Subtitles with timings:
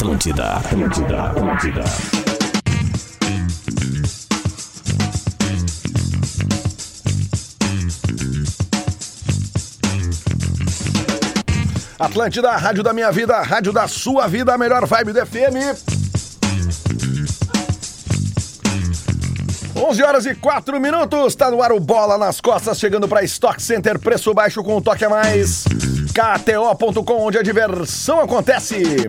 [0.00, 1.84] Atlântida, Atlântida, Atlântida.
[11.98, 15.76] Atlântida, rádio da minha vida, rádio da sua vida, a melhor vibe do FM.
[19.76, 23.62] 11 horas e 4 minutos, tá no ar o Bola nas Costas, chegando para Stock
[23.62, 25.64] Center, preço baixo com um toque a mais.
[26.14, 29.06] KTO.com, onde a diversão acontece.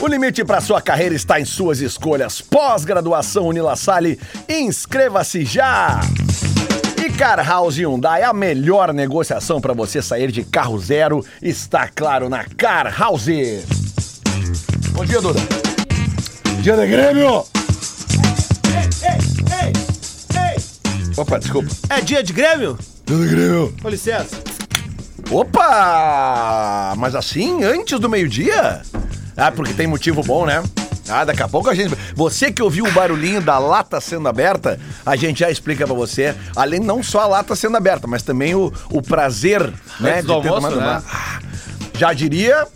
[0.00, 2.40] O limite para sua carreira está em suas escolhas.
[2.40, 6.00] Pós-graduação Unilassalle, inscreva-se já!
[6.96, 12.28] E Car House Hyundai, a melhor negociação para você sair de carro zero, está claro
[12.28, 13.26] na Car House.
[14.92, 15.40] Bom dia, Duda.
[16.62, 17.44] Dia de Grêmio!
[21.16, 21.70] Opa, desculpa.
[21.90, 22.78] É dia de Grêmio?
[23.04, 23.74] Dia de Grêmio.
[23.82, 24.36] Com licença.
[25.28, 26.94] Opa!
[26.96, 28.82] Mas assim, antes do meio-dia?
[29.38, 30.62] Ah, porque tem motivo bom, né?
[31.08, 31.94] Ah, daqui a pouco a gente.
[32.14, 36.34] Você que ouviu o barulhinho da lata sendo aberta, a gente já explica pra você.
[36.54, 39.62] Além não só a lata sendo aberta, mas também o, o prazer,
[40.00, 40.14] né?
[40.16, 40.76] Antes do almoço, né?
[40.90, 41.02] uma-
[41.98, 42.66] Já diria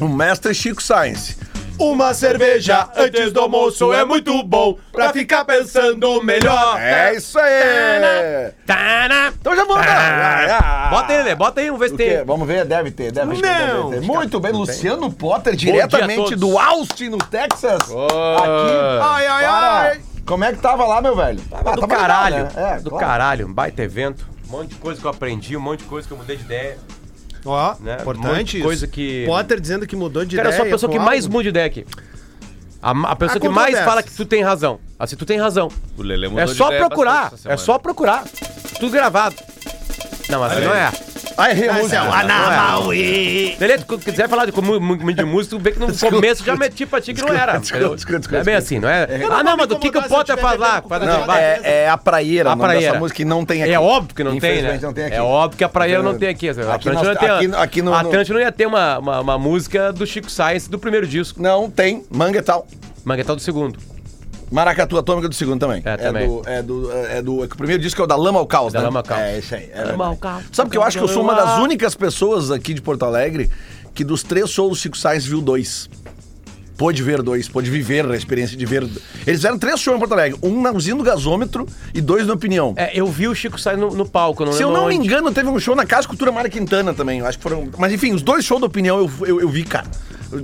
[0.00, 1.38] o mestre Chico Sainz.
[1.78, 6.80] Uma cerveja antes do almoço é muito bom pra ficar pensando melhor.
[6.80, 8.50] É isso aí!
[8.66, 9.32] Tana.
[9.38, 10.88] Então já vamos lá.
[10.90, 12.16] Bota aí, Lelê, bota aí, vamos ver se O quê?
[12.16, 12.24] tem.
[12.24, 13.48] Vamos ver, deve ter, deve ter.
[13.48, 13.90] Não.
[13.90, 14.06] deve ter.
[14.06, 16.40] Muito bem, Luciano Potter, dia a diretamente todos.
[16.40, 17.82] do Austin, no Texas.
[17.82, 19.02] Aqui.
[19.02, 19.80] Ai, ai, Para.
[19.80, 20.00] ai.
[20.26, 21.40] Como é que tava lá, meu velho?
[21.52, 22.36] Ah, do tava caralho.
[22.36, 22.72] legal, né?
[22.76, 23.06] É, do claro.
[23.06, 23.46] caralho.
[23.46, 24.26] Um baita evento.
[24.48, 26.42] Um monte de coisa que eu aprendi, um monte de coisa que eu mudei de
[26.44, 26.78] ideia.
[27.46, 27.98] Ó, Né?
[28.00, 28.66] Importante de isso.
[28.66, 30.62] coisa que- Potter dizendo que mudou de Cara, eu ideia.
[30.64, 31.32] sou a pessoa que mais algo.
[31.32, 31.86] muda de ideia aqui.
[32.82, 33.84] A, a pessoa Há que mais controvérsias.
[33.84, 34.78] fala que tu tem razão.
[34.98, 35.68] Assim, tu tem razão.
[35.96, 37.32] O Lelê mudou É de só ideia procurar.
[37.44, 38.24] É só procurar.
[38.78, 39.34] Tudo gravado.
[40.28, 40.90] Não, mas não é.
[41.38, 41.96] Ai, errei a música.
[42.92, 43.56] é.
[43.58, 47.00] Beleza, tu quiser falar de, de música, tu vê que no começo já meti pra
[47.00, 47.58] ti que não era.
[47.58, 49.06] desculpa, desculpa, desculpa, Não é bem assim, não é?
[49.30, 50.82] Ah, não, mas o que, que o Potter faz lá?
[51.38, 52.86] É, é a praieira, A praieira.
[52.88, 53.72] dessa música que não tem aqui.
[53.72, 54.48] É óbvio que não tem, né?
[54.56, 55.14] Infelizmente não tem aqui.
[55.16, 56.48] É óbvio que a praia não tem aqui.
[56.48, 58.98] A Aqui não ia ter, aqui- aqui no- a no- Atlântida não ia ter uma,
[58.98, 61.40] uma, uma música do Chico Sainz do primeiro disco.
[61.42, 62.66] Não tem, Manguetal.
[63.04, 63.78] Manguetal do segundo.
[64.50, 65.82] Maracatu Atômica do segundo também.
[65.84, 66.28] É, também.
[66.28, 67.44] do, é, do, é do.
[67.44, 68.84] é que o primeiro disco é o da Lama ao Caos, Da né?
[68.86, 69.20] Lama ao Caos.
[69.20, 69.70] É, esse aí.
[69.72, 70.44] É Lama ao Caos.
[70.52, 73.50] Sabe que eu acho que eu sou uma das únicas pessoas aqui de Porto Alegre
[73.94, 75.88] que dos três shows do Chico Sainz viu dois.
[76.76, 78.82] Pôde ver dois, pôde viver a experiência de ver.
[78.82, 82.34] Eles fizeram três shows em Porto Alegre: um na usina do gasômetro e dois na
[82.34, 82.74] opinião.
[82.76, 85.06] É, eu vi o Chico Sainz no, no palco, não Se eu não me onde.
[85.06, 87.22] engano, teve um show na Casa Cultura Mara Quintana também.
[87.22, 87.68] Acho que foram.
[87.78, 89.86] Mas enfim, os dois shows da opinião eu, eu, eu vi, cara.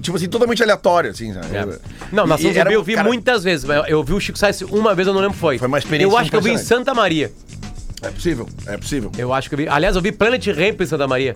[0.01, 1.35] Tipo assim, totalmente aleatório, assim.
[1.35, 1.55] sabe?
[1.55, 1.79] É.
[2.13, 4.63] Não, na São Zumbi eu vi cara, muitas vezes, mas eu vi o Chico Sainz
[4.63, 5.59] uma vez, eu não lembro foi.
[5.59, 6.59] Foi uma experiência Eu acho que eu vi em.
[6.59, 7.33] Santa Maria.
[8.03, 9.13] É possível, é possível.
[9.17, 9.69] Eu acho que eu vi.
[9.69, 11.33] Aliás, eu vi Planet Ramp em Santa Maria.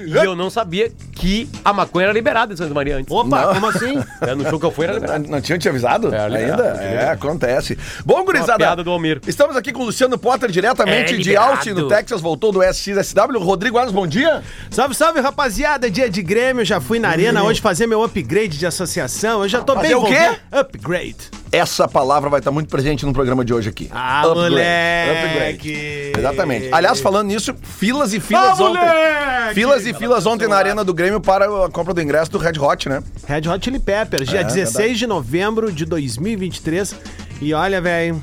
[0.00, 3.10] E eu não sabia que a maconha era liberada em Santa Maria antes.
[3.12, 3.54] Opa, Não.
[3.54, 3.98] como assim?
[4.20, 5.28] É, no show que eu fui era liberado.
[5.28, 6.14] Não tinha te avisado?
[6.14, 6.82] É, liberado, Ainda?
[6.82, 7.76] É, acontece.
[8.04, 8.58] Bom, gurizada.
[8.58, 9.20] piada do Almir.
[9.26, 11.36] Estamos aqui com o Luciano Potter, diretamente É, de.
[11.36, 12.20] Austin, no Texas.
[12.20, 13.38] Voltou do SXSW.
[13.40, 14.42] Rodrigo Alves, bom dia.
[14.70, 15.90] Salve, salve, rapaziada.
[15.90, 16.64] Dia de Grêmio.
[16.64, 19.42] Já fui na arena hoje fazer meu upgrade de associação.
[19.42, 20.12] Eu já tô Fazer bem o quê?
[20.14, 20.40] envolvido.
[20.52, 21.16] Upgrade.
[21.50, 23.88] Essa palavra vai estar muito presente no programa de hoje aqui.
[23.90, 24.50] Ah, Upgrade.
[24.50, 25.26] moleque.
[25.26, 26.12] Upgrade.
[26.18, 26.68] Exatamente.
[26.72, 28.78] Aliás, falando nisso, filas e filas Ah, ontem.
[28.80, 29.54] moleque!
[29.54, 32.58] Filas e filas ontem na Arena do Grêmio para a compra do ingresso do Red
[32.60, 33.02] Hot, né?
[33.26, 34.98] Red Hot Chili Peppers, dia É, 16 verdade.
[34.98, 36.94] de novembro de 2023.
[37.40, 38.22] E olha, velho,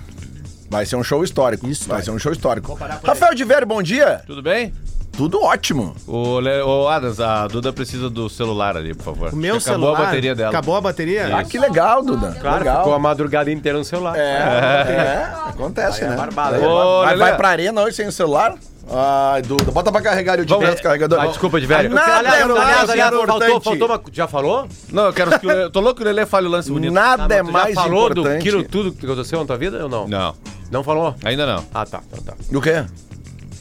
[0.70, 1.68] Vai ser um show histórico.
[1.68, 2.06] Isso, vai vai.
[2.06, 2.74] ser um show histórico.
[3.04, 4.22] Rafael de Vério, bom dia.
[4.26, 4.74] Tudo bem?
[5.18, 5.96] Tudo ótimo.
[6.06, 6.62] O, Le...
[6.62, 9.34] o Adams, a Duda precisa do celular ali, por favor.
[9.34, 10.02] o meu que Acabou celular...
[10.02, 10.50] a bateria dela.
[10.50, 11.38] Acabou a bateria?
[11.38, 12.36] Ah, que legal, Duda.
[12.40, 12.78] Claro, legal.
[12.80, 14.18] ficou a madrugada inteira no celular.
[14.18, 14.22] É,
[15.40, 16.16] é, acontece, né?
[16.16, 16.58] barbada.
[16.58, 18.56] É, Ô, vai, vai pra arena hoje sem o celular?
[18.92, 21.20] Ai, Duda, bota pra carregar o de carregador.
[21.20, 21.90] Ah, desculpa, de velho.
[21.90, 23.64] Nada aliás, é mais aliás, faltou, importante.
[23.64, 24.02] faltou uma...
[24.12, 24.68] Já falou?
[24.92, 25.70] Não, eu quero que Le...
[25.72, 26.94] Tô louco que o Lelê fale o lance bonito.
[26.94, 28.38] Nada é Tu mais já falou importante.
[28.38, 30.08] do quilo tudo que aconteceu na tua vida ou não?
[30.08, 30.36] Não,
[30.70, 31.16] Não falou?
[31.24, 31.66] ainda não.
[31.74, 32.02] Ah, tá.
[32.12, 32.34] Então tá.
[32.52, 32.86] Do quê?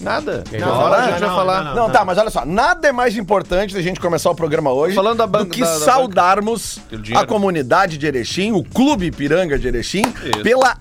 [0.01, 0.45] Nada.
[0.53, 1.65] Não, Não, falar, a gente não, vai falar.
[1.65, 4.73] não, Não, tá, mas olha só, nada é mais importante da gente começar o programa
[4.73, 7.25] hoje Falando da do que da- da saudarmos Do dinheiro.
[7.25, 10.43] a comunidade de Erechim, o Clube Piranga de Erechim, Isso.
[10.43, 10.77] pela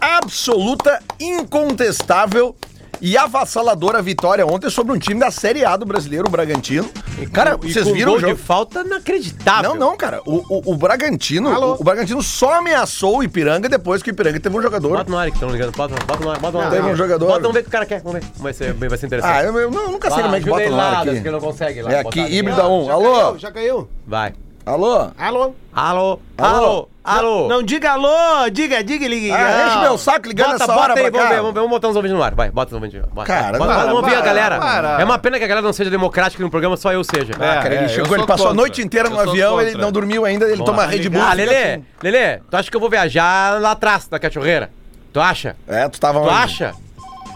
[0.00, 2.54] absoluta, incontestável
[3.00, 6.88] e avassaladora vitória ontem sobre um time da Série A do brasileiro, o Bragantino.
[7.32, 8.34] Cara, E vocês com viram o jogo?
[8.34, 9.70] de falta inacreditável.
[9.74, 10.20] Não, não, cara.
[10.26, 14.38] O, o, o Bragantino, o, o Bragantino só ameaçou o Ipiranga depois que o Ipiranga
[14.40, 14.96] teve um jogador.
[14.98, 15.72] Bota no ar que estão ligando.
[15.76, 16.38] Bota, bota no ar.
[16.38, 16.70] Bota no ar.
[16.70, 17.26] Teve um jogador.
[17.26, 18.00] Bota, vamos ver o que o cara quer.
[18.02, 18.30] Vamos ver.
[18.36, 19.32] Vai ser, vai ser interessante.
[19.36, 21.10] Ah, eu, eu não- eu nunca sei como é que bota no ar aqui.
[21.12, 21.92] que ele não consegue lá.
[21.92, 22.86] É aqui, híbrida 1.
[22.86, 23.14] Já Alô?
[23.14, 23.88] caiu, já caiu.
[24.06, 24.32] Vai.
[24.68, 25.10] Alô?
[25.16, 25.54] Alô?
[25.72, 26.58] Alô, Alô?
[26.66, 27.48] alô, alô.
[27.48, 29.34] Não diga alô, diga, diga, liga.
[29.34, 31.28] Ah, enche meu saco ligando Bota, essa bota hora aí, pra vamos cá.
[31.30, 32.34] ver, vamos ver, vamos botar uns ouvintes no ar.
[32.34, 33.26] Vai, bota uns ouvintes no ar.
[33.26, 34.58] Cara, bota, para, vamos ouvir a para, galera.
[34.58, 35.00] para.
[35.00, 37.32] É uma pena que a galera não seja democrática no programa, só eu seja.
[37.36, 38.62] Ah, cara, ele é, chegou, ele passou a contra.
[38.62, 41.22] noite inteira no Eu avião, ele não dormiu ainda, ele toma Red Bull.
[41.22, 41.84] Ah, Lelê, assim.
[42.02, 44.68] Lelê, tu acha que eu vou viajar lá atrás da cachorreira?
[45.14, 45.56] Tu acha?
[45.66, 46.34] É, tu tava Tu onde?
[46.34, 46.74] acha?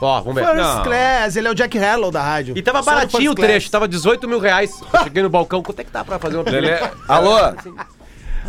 [0.05, 0.45] Ó, vamos ver.
[0.45, 0.83] First Não.
[0.83, 2.59] Class, ele é o Jack Harlow da rádio.
[2.59, 4.73] E tava Só no baratinho o First trecho, tava 18 mil reais.
[4.93, 6.79] Eu cheguei no balcão, quanto é que tá pra fazer uma Lelê,
[7.09, 7.37] Alô?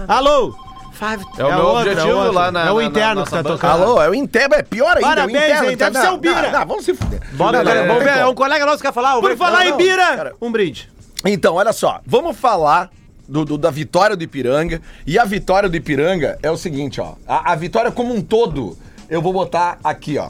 [0.08, 0.56] Alô?
[0.94, 1.24] Five.
[1.40, 2.34] é o É meu objetivo é outro.
[2.34, 2.68] lá na.
[2.68, 3.84] É o na- interno na que tá nossa tocando.
[3.84, 5.70] Alô, é o interno, é pior ainda, Parabéns, é o interno.
[5.72, 5.76] hein?
[5.78, 6.42] Deve ser o Bira.
[6.52, 7.20] Não, não, vamos se fuder.
[7.34, 8.14] Bora, Não, galera, não, vamos não ver.
[8.14, 8.38] tem É um como.
[8.38, 9.20] colega nosso que quer falar.
[9.20, 10.36] Por falar não, em Bira, cara.
[10.42, 10.90] um brinde.
[11.26, 12.90] Então, olha só, vamos falar
[13.28, 14.82] do, do- da vitória do Ipiranga.
[15.06, 17.14] E a vitória do Ipiranga é o seguinte, ó.
[17.28, 18.78] A, a vitória como um todo,
[19.10, 20.30] eu vou botar aqui, ó.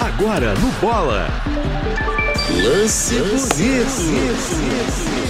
[0.00, 1.28] Agora no Bola.
[2.62, 5.27] Lance bonito.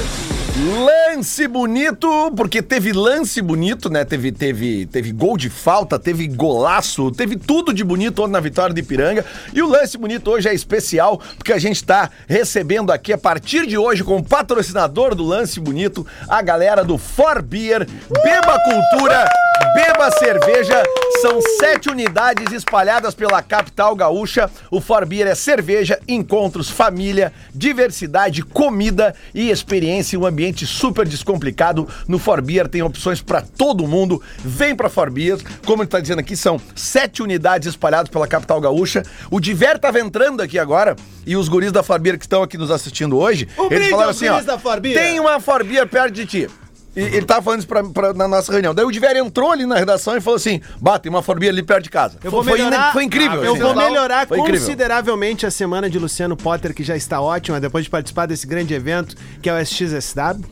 [0.60, 4.05] Lance bonito, porque teve lance bonito, né?
[4.05, 8.81] Teve, teve, teve gol de falta, teve golaço, teve tudo de bonito na vitória do
[8.81, 9.25] Ipiranga.
[9.55, 13.69] E o lance bonito hoje é especial, porque a gente tá recebendo aqui, a partir
[13.69, 17.87] de hoje, como patrocinador do lance bonito, a galera do For Beer.
[18.25, 19.31] Beba Cultura,
[19.76, 20.82] beba cerveja.
[21.22, 24.50] São sete unidades espalhadas pela capital gaúcha.
[24.72, 31.06] O For Beer é cerveja, encontros, família, diversidade, comida e experiência em um ambiente super
[31.06, 31.88] descomplicado.
[32.06, 34.22] No For Beer tem opções para todo mundo.
[34.44, 35.38] Vem para For Beer.
[35.64, 39.02] Como ele tá dizendo aqui, são sete unidades espalhadas pela capital gaúcha.
[39.30, 40.96] O Diver tava entrando aqui agora
[41.26, 44.10] e os guris da For Beer que estão aqui nos assistindo hoje, Um eles falaram
[44.10, 44.40] assim, ó,
[44.80, 46.50] tem uma For Beer perto de ti.
[46.98, 48.74] E ele tava falando isso pra, pra- na nossa reunião.
[48.74, 51.52] Daí o Diver entrou ali na redação e falou assim: bate tem uma For Beer
[51.52, 52.18] ali perto de casa.
[52.24, 53.44] Eu vou foi, melhorar, foi incrível.
[53.44, 57.84] Eu assim, vou melhorar consideravelmente a semana de Luciano Potter, que já está ótima, depois
[57.84, 60.44] de participar desse grande evento, que é o SXSW.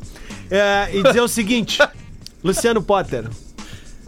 [0.48, 1.78] É, e dizer o seguinte:
[2.44, 3.25] Luciano Potter,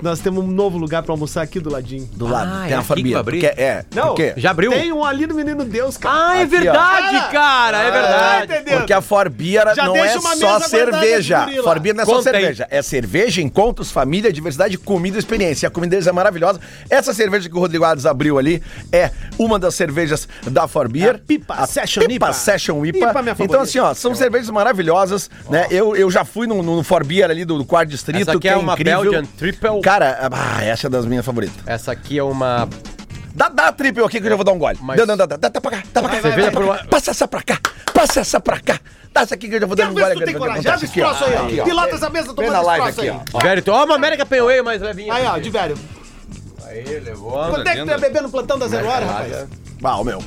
[0.03, 2.09] nós temos um novo lugar pra almoçar aqui do ladinho.
[2.15, 3.41] Do lado, Ah, tem é a aqui que vai abrir?
[3.41, 3.85] porque é.
[3.95, 4.33] Não, por quê?
[4.37, 4.71] Já abriu?
[4.71, 6.15] Tem um ali no Menino Deus, cara.
[6.15, 6.61] Ah, é Aqui, ó.
[6.61, 8.53] verdade, cara, é verdade.
[8.55, 8.79] entendeu?
[8.79, 11.39] Porque a For Beer Já não deixa é uma só mesa guardada cerveja.
[11.39, 11.63] de guri lá.
[11.65, 12.37] For Beer não é só Conta aí.
[12.41, 12.67] cerveja.
[12.71, 15.67] É cerveja, encontros, família, diversidade, comida e experiência.
[15.67, 16.61] E a comida deles é maravilhosa.
[16.89, 18.63] Essa cerveja que o Rodrigo Ades abriu ali
[18.93, 21.09] é uma das cervejas da For Beer.
[21.09, 22.33] É a Pipa Session Pipa IPA.
[22.33, 22.99] Session IPA.
[23.11, 25.67] IPA, minha então, assim, ó, são cervejas maravilhosas, né?
[25.71, 26.83] Eu, eu já fui no, no
[27.25, 29.01] ali do, do quarto distrito, Essa aqui que é é, uma incrível.
[29.03, 29.81] Belgian Triple.
[29.89, 31.57] Cara, ah, essa é das minhas favoritas.
[31.65, 32.69] Essa aqui é uma.
[33.35, 34.77] Dá, dá a triple aqui que eu já vou dar um gole.
[34.83, 36.21] Mas- Dá, dá, dá, dá, dá, pra cá, dá pra cá.
[36.21, 36.61] Por cá.
[36.61, 37.59] uma- Passa essa pra cá,
[37.95, 38.79] passa essa pra cá.
[39.15, 40.15] Dá essa aqui que eu já vou dar um gole.
[40.15, 40.71] tu tem coragem.
[40.71, 41.47] Abre esse troço aí, ó.
[41.47, 41.65] Aqui, ó.
[41.65, 43.21] Pilota essa mesa tomando na esse live aqui, aí.
[43.33, 43.39] ó.
[43.41, 45.15] Velho, ó, uma América Penway mais levinha.
[45.15, 45.79] Aí, ó, de velho.
[46.67, 47.31] Aí, levou.
[47.33, 49.47] Quanto é que tu ia beber no plantão da Zero Hora, rapaz?
[49.83, 50.23] Ah, meu.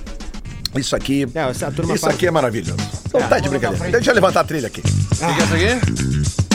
[0.75, 1.27] Isso aqui.
[1.35, 2.77] É, essa turma Isso faz- aqui é maravilhoso.
[3.13, 3.91] Não tá de brincadeira.
[3.91, 4.81] Deixa eu levantar a trilha aqui.
[4.81, 6.50] O que que é isso aqui?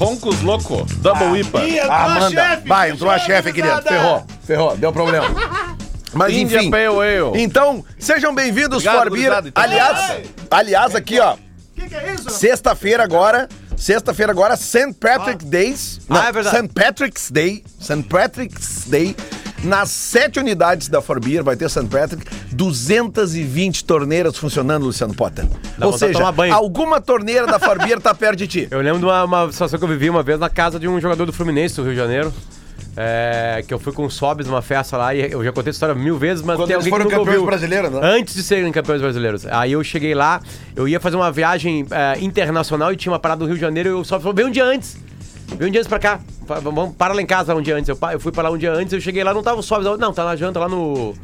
[0.00, 1.62] Roncos Louco, Double IPA.
[1.66, 2.30] Ih, Ah, a manda.
[2.30, 3.82] chefe, Vai, entrou a chefe, querido.
[3.82, 5.26] Ferrou, ferrou, deu problema.
[6.14, 6.70] Mas India enfim.
[6.70, 7.42] Pale Ale.
[7.42, 9.24] Então, sejam bem-vindos, Obrigado, For Beer.
[9.26, 9.62] gurizada, então.
[9.62, 11.34] Aliás, aliás, aqui, ó.
[11.34, 11.38] O
[11.74, 12.30] que, que é isso?
[12.30, 13.46] Sexta-feira agora.
[13.76, 14.92] Sexta-feira agora, St.
[14.94, 16.00] Patrick's Days.
[16.08, 16.56] Ah, é verdade.
[16.56, 16.68] St.
[16.74, 17.62] Patrick's Day.
[17.78, 18.02] St.
[18.04, 19.14] Patrick's Day.
[19.62, 21.84] Nas sete unidades da Forbeer vai ter St.
[21.86, 25.44] Patrick, 220 torneiras funcionando, Luciano Potter.
[25.76, 26.54] Dá Ou seja, tomar banho.
[26.54, 28.68] alguma torneira da Forbeer tá perto de ti.
[28.70, 30.98] Eu lembro de uma, uma situação que eu vivi uma vez na casa de um
[30.98, 32.32] jogador do Fluminense do Rio de Janeiro.
[32.96, 35.76] É, que eu fui com o Sobs numa festa lá e eu já contei essa
[35.76, 37.46] história mil vezes, mas Quando tem eles alguém foram que campeões ouviu.
[37.46, 38.00] brasileiros, né?
[38.02, 39.46] Antes de serem campeões brasileiros.
[39.46, 40.40] Aí eu cheguei lá,
[40.74, 43.90] eu ia fazer uma viagem é, internacional e tinha uma parada no Rio de Janeiro
[43.90, 44.96] e o Sobs falou, vem um dia antes.
[45.56, 46.20] Vem um dia antes pra cá.
[46.62, 47.88] Vamos, para lá em casa um dia antes.
[47.88, 49.84] Eu, eu fui pra lá um dia antes, eu cheguei lá, não tava Sobs.
[49.98, 51.14] Não, tá na janta lá no...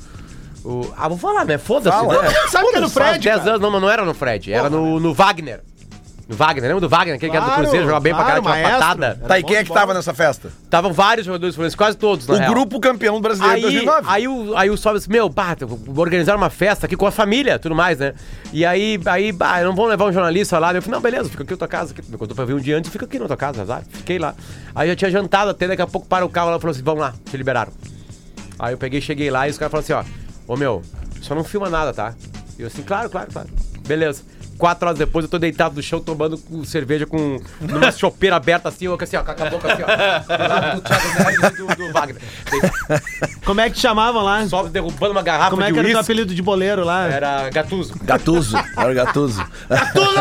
[0.65, 1.59] o- ah, vou falar, né?
[1.59, 2.15] Foda-se, né?
[2.51, 3.51] Sabe que é no Fred, 10 cara?
[3.51, 5.63] anos, não, mas não era no Fred, era no, no Wagner.
[6.29, 7.15] No Wagner, lembra do Wagner?
[7.15, 9.01] Aquele que era do Cruzeiro, jogava bem pra claro, caralho, tinha uma maestro.
[9.01, 9.29] patada.
[9.29, 10.51] Tá, e quem é que tava nessa festa?
[10.65, 12.51] Estavam vários jogadores fluminenses, quase todos, na O real.
[12.53, 14.07] grupo campeão brasileiro de Aí, 2009.
[14.11, 17.13] aí, o, aí o Sobs disse, meu, pá, vou organizar uma festa aqui com a
[17.13, 18.13] família, tudo mais, né?
[18.53, 20.75] E aí, aí, bah, não vão levar um jornalista lá.
[20.75, 21.93] Eu falei, não, beleza, fica aqui na tua casa.
[21.93, 22.03] Aqui.
[22.11, 23.83] Me contou pra vir um dia antes, fica aqui na tua casa, azar.
[23.89, 24.35] Fiquei lá.
[24.75, 26.83] Aí já tinha jantado até, daqui a pouco para o carro lá e falou assim,
[26.83, 27.71] vamos lá, te liberaram.
[28.59, 30.11] Aí eu peguei, cheguei lá e os caras falaram assim,
[30.49, 30.83] ó, ô meu,
[31.23, 32.15] só não filma nada, tá?
[32.59, 33.49] E eu assim, claro, claro, claro.
[33.87, 34.23] Beleza.
[34.59, 38.87] Quatro horas depois eu tô deitado no chão tomando cerveja com numa chopeira aberta assim,
[38.87, 40.37] eu assim, ó, com a boca assim, ó.
[40.37, 42.23] Do lado do Thiago Neves e do, do Wagner.
[43.45, 44.47] Como é que te chamavam lá?
[44.49, 47.07] Só derrubando uma garrafa Como é que era o teu apelido de boleiro lá?
[47.07, 47.95] Era Gatuso.
[48.03, 49.45] Gatuso, era o Gatuso.
[49.69, 50.17] Gatuso!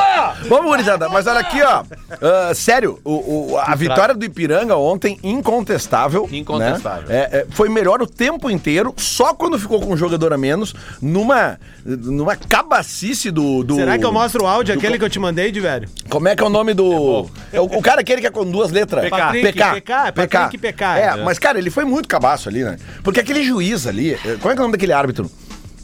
[0.50, 1.84] Vamos, gurizada, mas olha aqui, ó.
[2.22, 6.28] Ah, sério, o, o- a vitória do Ipiranga ontem, incontestável.
[6.32, 7.08] Incontestável.
[7.10, 7.16] né?
[7.16, 10.74] É, é, foi melhor o tempo inteiro, só quando ficou com um jogador a menos,
[11.02, 13.64] numa, numa cabacice do.
[13.64, 15.60] do Será que é o maior mostra o áudio, aquele que eu te mandei, de
[15.60, 15.88] velho.
[16.10, 17.30] Como é que é o nome do.
[17.54, 19.08] É o, o cara aquele que é com duas letras.
[19.10, 19.82] Patrick, PK.
[19.82, 20.84] PK, Patrick PK.
[20.98, 22.78] É, mas, cara, ele foi muito cabaço ali, né?
[23.04, 24.14] Porque aquele juiz ali.
[24.14, 25.30] eh, Qual é, que é o nome daquele árbitro?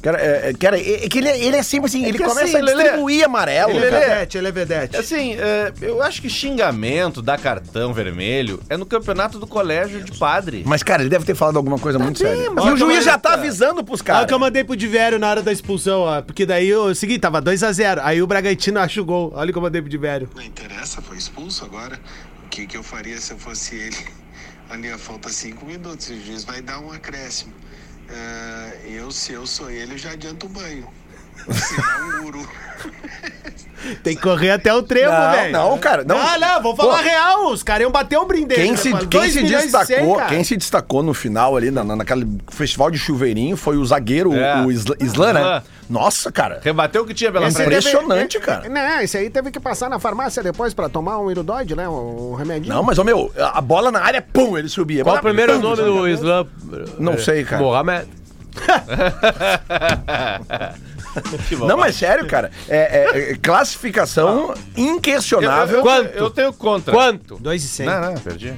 [0.01, 2.23] Cara, é, é, cara, é, é que ele, é- ele é sempre assim, ele que
[2.23, 3.71] começa assim, a Lelê, distribuir amarelo.
[3.71, 4.07] Ele é cara.
[4.09, 4.97] vedete, ele é vedete.
[4.97, 10.17] Assim, é, eu acho que xingamento, dar cartão vermelho, é no campeonato do colégio de
[10.17, 10.63] padre.
[10.65, 12.49] Mas, cara, ele deve ter falado alguma coisa muito séria.
[12.51, 13.33] mas E o olha juiz já tá tá.
[13.35, 14.25] avisando pros Olha o caras.
[14.27, 16.21] que eu mandei pro Divério na hora da expulsão, ó.
[16.21, 17.99] Porque daí eu segui, tava 2x0.
[18.03, 19.31] Aí o Bragantino acha o gol.
[19.35, 20.27] Olha o que eu mandei pro Divério.
[20.35, 21.99] Não interessa, foi expulso agora.
[22.45, 23.97] O que, que eu faria se eu fosse ele?
[24.69, 27.53] Ali, falta cinco minutos, o juiz vai dar um acréscimo.
[28.07, 30.93] Ah, eu, se eu sou ele, eu já adianto o banho.
[31.51, 32.47] Se dá guru.
[34.03, 35.51] Tem que correr até o trevo, Não, velho.
[35.51, 36.15] não, cara, não.
[36.17, 37.03] Ah, não, vou falar Pô.
[37.03, 37.47] real.
[37.51, 38.53] Os caras iam bater um brinde.
[38.53, 42.91] Quem se, quem se destacou, quem se destacou no final ali, na, na- naquele festival
[42.91, 44.61] de chuveirinho, foi o zagueiro, É.
[44.63, 45.63] o Isla, né?
[45.89, 46.61] Nossa, cara.
[46.63, 47.67] Rebateu o que tinha pela Esse frente.
[47.69, 48.69] Impressionante, cara.
[48.69, 51.89] Não, esse aí teve que passar na farmácia depois pra tomar um irudoide, né?
[51.89, 52.73] Um remedinho.
[52.73, 55.03] Não, mas, ô meu, a bola na área, pum, ele subia.
[55.03, 56.45] Qual o primeiro Pum, nome do Islã?
[56.99, 57.61] Não sei, cara.
[57.61, 58.07] Mohamed.
[61.67, 62.51] Não, mas sério, cara.
[62.69, 65.75] É, é- é classificação inquestionável.
[65.75, 66.15] Eu, eu, Quanto?
[66.15, 66.93] eu tenho contra.
[66.93, 67.37] Quanto?
[67.39, 67.85] 2 e 100.
[67.85, 68.53] Não, não, perdi.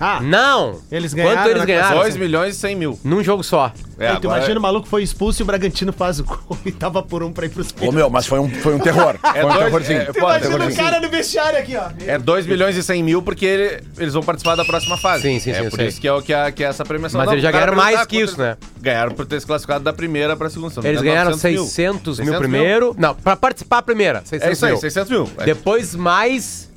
[0.00, 0.80] Ah, Não.
[0.90, 1.96] Eles ganharam, Quanto eles ganharam?
[2.00, 2.98] 2 milhões e 100 mil.
[3.04, 3.72] Num jogo só.
[3.96, 6.58] É, aí tu agora- imagina o maluco foi expulso e o Bragantino faz o gol
[6.66, 7.94] e tava por um pra ir pros Ô, pênaltis.
[7.94, 9.14] meu, mas foi um, foi um terror.
[9.22, 10.00] É foi um dois- terrorzinho.
[10.00, 10.72] é, Tu pô, imagina terrorzinho.
[10.72, 11.90] o cara no vestiário aqui, ó.
[12.04, 15.22] É 2 milhões e 100 mil porque ele- eles vão participar da próxima fase.
[15.22, 15.86] Sim, sim, é sim, eu por sei.
[15.88, 17.18] isso que é, o que, é, que é essa premiação.
[17.18, 18.56] Mas Não, eles já o cara ganharam mais perguntar que isso, quanto né?
[18.60, 20.70] eles- Ganharam por ter se classificado da primeira pra segunda.
[20.70, 21.64] se não me Eles engano, ganharam 900 mil.
[21.64, 22.94] 600 mil 600 primeiro.
[22.98, 24.22] Não, pra participar a primeira.
[24.24, 24.80] 600 É isso aí, mil.
[24.80, 25.30] 600 mil.
[25.38, 26.68] É Depois mais.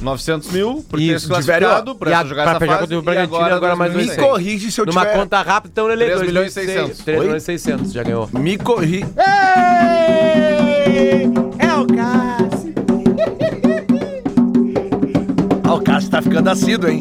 [0.00, 2.80] 900 mil por ter Isso, se classificado E pra a- jogar pra essa fechar fase.
[2.82, 4.24] contra o Bragantino, agora mais Me 200.
[4.24, 5.14] corrige se eu Numa tiver...
[5.16, 6.98] conta rápida, então ele 3 milhões e 600.
[6.98, 7.24] 3 Oi?
[7.24, 8.28] milhões e 600, já ganhou.
[8.32, 9.04] Me corri...
[9.16, 11.26] Ei!
[11.58, 12.74] É o Cássio.
[15.64, 17.00] Ah, o Cássio tá ficando assíduo, hein?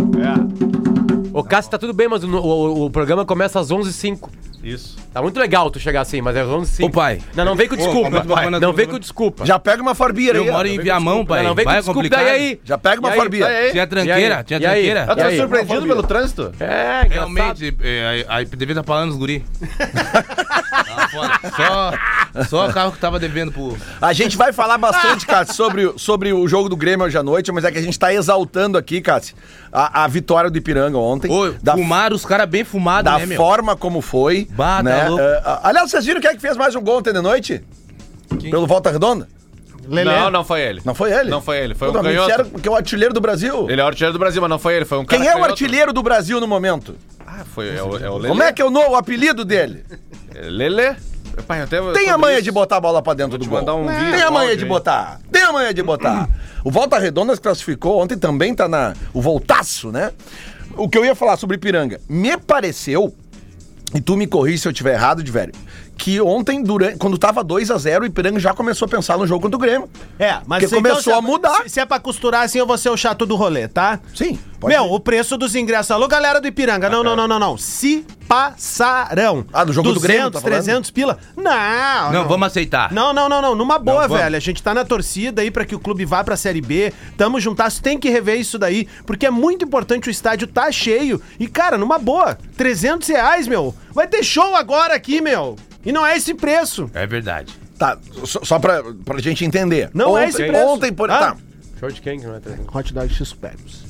[1.34, 4.30] Ô, Cássio, tá tudo bem, mas o, o- o programa começa às 11h05.
[4.66, 4.98] Isso.
[5.14, 6.86] Tá muito legal tu chegar assim, mas é às 11h05.
[6.86, 7.22] Ô, pai.
[7.36, 8.18] Não, não vem com Ô, desculpa.
[8.18, 9.46] é vai mandar não vem com desculpa.
[9.46, 10.48] Já pega uma farbira aí.
[10.48, 11.44] Eu moro em Viamão, pai.
[11.44, 12.10] Não, não vem com Vai desculpa.
[12.10, 12.60] Daí aí.
[12.64, 13.44] Já pega uma E.
[13.44, 15.06] Aí, Tinha E tranqueira, tinha E tranqueira.
[15.08, 16.52] Eu tô E surpreendido pelo trânsito.
[16.60, 17.10] É, engraçado.
[17.12, 19.46] Realmente, é, a IPTV tá falando os guri.
[21.16, 21.40] Foda.
[21.56, 23.78] Só, só o carro que tava devendo pro.
[24.02, 27.24] A gente vai falar bastante, Cássio, sobre, o- sobre o jogo do Grêmio hoje à
[27.24, 29.36] noite, mas é que a gente tá exaltando aqui, Cássio,
[29.72, 31.32] a, a vitória do Ipiranga ontem.
[31.32, 33.38] Ô, da fumaram os caras bem fumados, da né, meu?
[33.38, 34.48] forma como foi.
[34.52, 35.10] Bah, tá né?
[35.10, 35.24] louco.
[35.46, 37.64] Ah, aliás, vocês viram quem é que fez mais um gol ontem de noite?
[38.52, 39.28] Pelo Volta Redonda?
[39.88, 40.12] Lelê.
[40.20, 40.82] Não, não foi ele.
[40.86, 41.30] Não foi ele?
[41.30, 42.28] Não foi ele, foi um Puta, me canhoto.
[42.44, 43.70] disseram que é o artilheiro do Brasil.
[43.70, 45.32] Ele é o artilheiro do Brasil, mas não foi ele, foi um cara Quem é
[45.32, 45.52] o canhoto.
[45.52, 46.96] artilheiro do Brasil no momento?
[47.26, 48.28] Ah, foi, é o, é o Lelê.
[48.30, 49.84] Como é que é o, no- o apelido dele?
[50.34, 50.96] É Lelê.
[51.48, 53.60] Pai, até Tem a manha de botar a bola pra dentro do te gol.
[53.60, 54.70] mandar um vídeo, Tem a um manha áudio de aí.
[54.70, 55.20] botar.
[55.30, 56.30] Tem a manha de botar.
[56.64, 60.12] O Volta Redonda se classificou ontem também tá na o voltaço, né?
[60.78, 63.14] O que eu ia falar sobre Ipiranga, me pareceu
[63.94, 65.52] e tu me corri se eu tiver errado, de velho,
[65.98, 69.26] que ontem durante quando tava 2 a 0, o Ipiranga já começou a pensar no
[69.26, 69.90] jogo contra o Grêmio.
[70.20, 71.64] É, mas Porque se- então, começou se é- a mudar.
[71.64, 74.00] Se, se é pra costurar assim, eu vou ser o chato do rolê, tá?
[74.14, 74.38] Sim.
[74.60, 74.92] pode Meu, ir.
[74.94, 75.92] o preço dos ingressos.
[75.92, 76.90] Alô, galera do Ipiranga.
[76.90, 77.58] Não, não, não, não, não.
[77.58, 79.46] Se passarão.
[79.54, 80.64] Ah, do jogo do Grêmio, tá 200, falando?
[80.64, 81.18] 300 pila.
[81.36, 82.92] Não, Não, vamos aceitar.
[82.92, 83.56] Não, não, não, não.
[83.56, 84.36] Numa boa, Não, velho.
[84.36, 86.92] A gente tá na torcida aí pra que o clube vá pra Série B.
[87.18, 87.82] Tamo juntasso.
[87.82, 88.88] Tem que rever isso daí.
[89.06, 91.22] Porque é muito importante o estádio tá cheio.
[91.40, 92.38] E, cara, numa boa.
[92.58, 93.76] 300 reais, meu.
[93.94, 95.56] Vai ter show agora aqui, meu.
[95.86, 96.90] E não é esse preço.
[96.94, 97.54] É verdade.
[97.78, 99.90] Tá, só, só pra, pra gente entender.
[99.94, 100.66] Não ontem, é esse preço.
[100.66, 101.12] Ontem, por...
[101.12, 101.18] Ah.
[101.20, 101.38] tá.
[101.80, 102.74] Show de quem que não é 300?
[102.76, 103.84] Hot dog X Superos.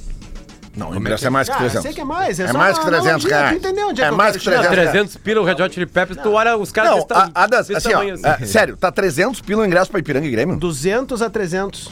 [0.75, 1.81] Não, o ingresso é mais que Ah, 300.
[1.83, 2.37] sei que é mais.
[2.39, 3.49] É, É só mais que uma 300 analogia, reais.
[3.51, 4.57] Tu entendeu onde é, É que eu mais que chegar?
[4.59, 7.31] 300 300 pila, o Red Hot Chili Peppers, tu olha os caras Não, desse a,
[7.33, 8.43] a das, desse assim, ó, assim.
[8.43, 10.57] é, sério, tá 300 pila o ingresso pra Ipiranga e Grêmio?
[10.57, 11.91] 200 a 300.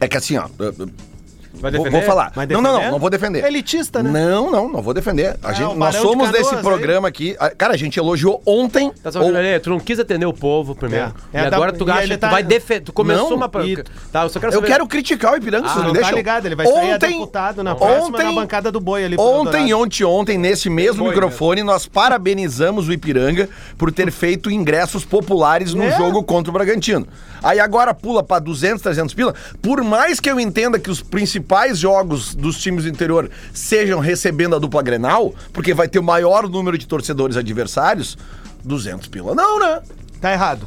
[0.00, 0.90] É que assim, ó, eu- eu-
[1.60, 1.90] Vai vou, defender?
[1.90, 2.32] vou falar.
[2.34, 2.90] Vai Não, não, não, defender?
[2.92, 3.44] não vou defender.
[3.44, 4.10] Elitista, né?
[4.10, 5.36] Não, não, não vou defender.
[5.42, 6.62] A É, gente, nós de somos Canoas desse aí.
[6.62, 7.36] programa aqui.
[7.38, 8.90] a- Cara, a gente elogiou ontem.
[9.02, 11.12] Tá só, ou- Lelê, tu não quis atender o povo primeiro.
[11.32, 11.40] É.
[11.40, 12.80] É, e agora tá- tu acha tá- tu vai defender.
[12.82, 13.50] Tu começou Não, uma.
[13.64, 13.82] e-
[14.12, 14.66] Tá, eu só quero eu saber.
[14.66, 16.10] quero criticar o Ipiranga, Ah, não deixam.
[16.10, 19.16] tá ligado, ele vai sair Ontem- deputado na próxima ontem- na bancada do boi ali.
[19.18, 25.72] Ontem, ontem, ontem, nesse mesmo microfone, nós parabenizamos o Ipiranga por ter feito ingressos populares
[25.74, 25.96] no É.
[25.96, 27.06] jogo contra o Bragantino.
[27.42, 29.34] Aí agora pula pra 200, 300 pila.
[29.60, 31.43] Por mais que eu entenda que os principais
[31.78, 36.48] jogos dos times do interior sejam recebendo a dupla Grenal, porque vai ter o maior
[36.48, 38.16] número de torcedores adversários,
[38.64, 39.34] 200 pila.
[39.34, 39.82] Não, né?
[40.20, 40.66] Tá errado.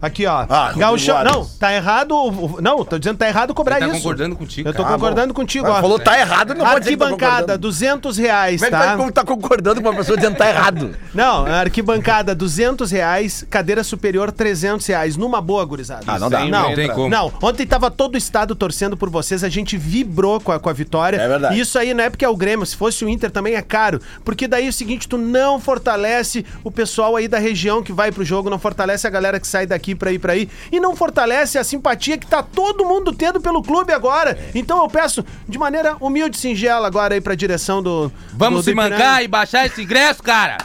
[0.00, 0.46] Aqui, ó.
[0.48, 0.72] Ah.
[0.76, 2.14] Não, tá errado.
[2.60, 4.02] Não, tô dizendo que tá errado cobrar Ele tá isso.
[4.02, 4.94] concordando contigo, Eu tô cara.
[4.94, 5.80] concordando contigo, Mas ó.
[5.80, 7.58] falou tá errado, não pode dizer que tá Arquibancada, concordando.
[7.58, 8.96] 200 reais, Como é que tá?
[8.96, 10.94] tá, tá concordando com uma pessoa dizendo que tá errado?
[11.14, 15.16] Não, arquibancada, 200 reais, cadeira superior, 300 reais.
[15.16, 16.04] Numa boa, gurizada.
[16.06, 16.44] Ah, não dá.
[16.44, 17.08] Não, Não tem como.
[17.08, 20.68] Não, ontem tava todo o estado torcendo por vocês, a gente vibrou com a, com
[20.68, 21.16] a vitória.
[21.16, 21.56] É verdade.
[21.56, 23.62] E isso aí não é porque é o Grêmio, se fosse o Inter também é
[23.62, 24.00] caro.
[24.24, 28.12] Porque daí é o seguinte, tu não fortalece o pessoal aí da região que vai
[28.12, 30.48] pro jogo, não fortalece a galera que sai daqui pra ir pra aí.
[30.72, 34.38] E não fortalece a simpatia que tá todo mundo tendo pelo clube agora.
[34.54, 38.10] Então eu peço, de maneira humilde e singela agora aí pra direção do.
[38.32, 38.96] Vamos do, se Ipiranga.
[38.96, 40.58] mancar e baixar esse ingresso, cara!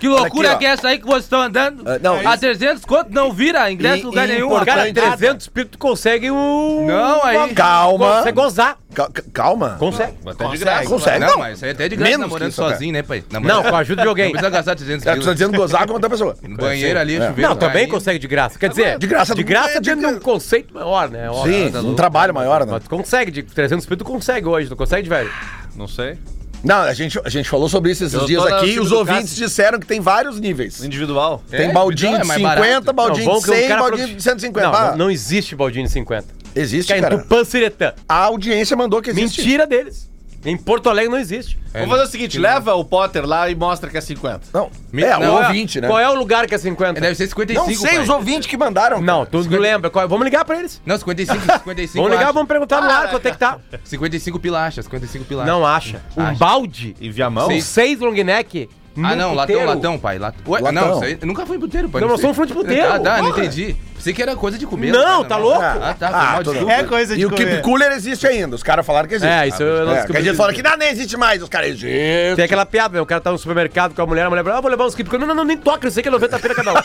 [0.00, 1.82] Que loucura aqui, que é essa aí que vocês estão andando?
[1.88, 4.50] Ah, não, a isso- 300 quanto não vira ingresso em lugar e nenhum.
[4.50, 6.86] Cara, Cara, 300 pito tu consegue um...
[6.86, 8.16] Não, aí- Calma.
[8.18, 8.76] Consegue gozar.
[8.94, 9.76] Cal- cal- Calma.
[9.78, 10.14] Consegue.
[10.26, 10.88] Até de graça.
[10.88, 11.18] Consegue.
[11.20, 12.72] Não, mas isso aí até de graça Menos namorando que isso, até.
[12.74, 13.24] sozinho, né, pai?
[13.30, 14.30] Não, com a ajuda de Não alguém.
[14.30, 15.34] precisa gastar 300 É, tu tá quilos.
[15.34, 16.36] dizendo gozar com outra pessoa.
[16.42, 17.28] No banheiro ali, É.
[17.28, 17.50] chuveiro.
[17.50, 18.58] Não, também consegue de graça.
[18.58, 21.28] Quer dizer, De graça de graça é, de- dentro de um conceito maior, né?
[21.44, 21.96] Sim, tá um louco.
[21.96, 22.72] trabalho maior, né?
[22.72, 25.30] Mas tu consegue, de 300 pito tu consegue hoje, tu consegue de velho.
[25.76, 26.16] Não sei.
[26.62, 28.80] Não, a gente, a gente falou sobre isso esses Eu dias tô aqui e time
[28.80, 30.82] os do ouvintes disseram que tem vários níveis.
[30.82, 31.42] Individual.
[31.50, 32.92] Tem É, baldinho é de mais 50, barato.
[32.94, 34.66] baldinho bom de que o 100, cara baldinho de 150.
[34.68, 36.26] Não, Ah, não, não existe baldinho de 50.
[36.54, 37.94] Existe, Que é em cara.
[38.08, 39.40] A audiência mandou que existe.
[39.40, 40.12] Mentira deles.
[40.46, 41.58] Em Porto Alegre não existe.
[41.72, 44.42] Vamos fazer o seguinte, leva o Potter lá e mostra que é 50.
[44.52, 45.88] Não, é, não, o é- ouvinte, né?
[45.88, 47.00] Qual é o lugar que é 50?
[47.00, 48.02] Deve ser 55, Não sei, pai.
[48.02, 49.00] os ouvintes que mandaram.
[49.00, 49.88] Não, tu não lembra.
[49.88, 50.82] Qual- Vamos ligar pra eles.
[50.84, 52.32] Não, 55, 55 Vamos ligar, acha.
[52.34, 53.58] vamos perguntar no ar quanto é que tá.
[53.84, 55.50] 55 pilacha, 55 pilacha.
[55.50, 56.02] Não acha.
[56.14, 56.38] Um Acha.
[56.38, 57.48] balde E via mão?
[57.48, 58.68] com seis long neck.
[59.02, 60.18] Ah, não, latão, latão, pai.
[60.20, 60.36] Lat...
[60.46, 60.72] Ué, Latão.
[60.88, 62.00] não, isso aí, nunca fui puteiro, pai.
[62.00, 62.32] Não, nós sei.
[62.32, 63.74] somos de puteiro, Ah, tá, não entendi.
[64.04, 64.92] Pensei que era coisa de comer.
[64.92, 65.62] Não, tá louco?
[65.62, 66.42] Ah, tá, Ah.
[66.70, 67.46] É coisa de E o comer.
[67.46, 68.54] Keep Cooler existe ainda.
[68.54, 69.32] Os caras falaram que existe.
[69.32, 71.42] É, isso eu não É, que a gente fala que não, nem existe mais.
[71.42, 72.36] Os caras existem.
[72.36, 73.00] Tem aquela piada, né?
[73.00, 74.94] O cara tá no supermercado com a mulher, a mulher fala, ah, vou levar uns
[74.94, 75.10] keep.
[75.16, 76.76] Não, não, não, nem toca, eu sei que é 90 pila cada um.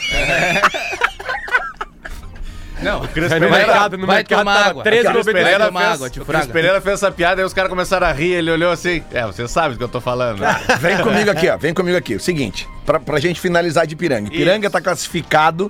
[2.82, 4.84] Não, Aí no mercado, no vai mercado tomar água.
[4.86, 6.54] 13 Carlos Pereira Pereira, tomar fez, água, o fraga.
[6.54, 9.04] Pereira fez essa piada e os caras começaram a rir, ele olhou assim.
[9.12, 10.40] É, você sabe do que eu tô falando.
[10.40, 10.56] né?
[10.80, 11.58] Vem comigo aqui, ó.
[11.58, 12.16] Vem comigo aqui.
[12.16, 14.30] O seguinte, pra, pra gente finalizar de Piranga.
[14.30, 15.70] Piranga tá classificado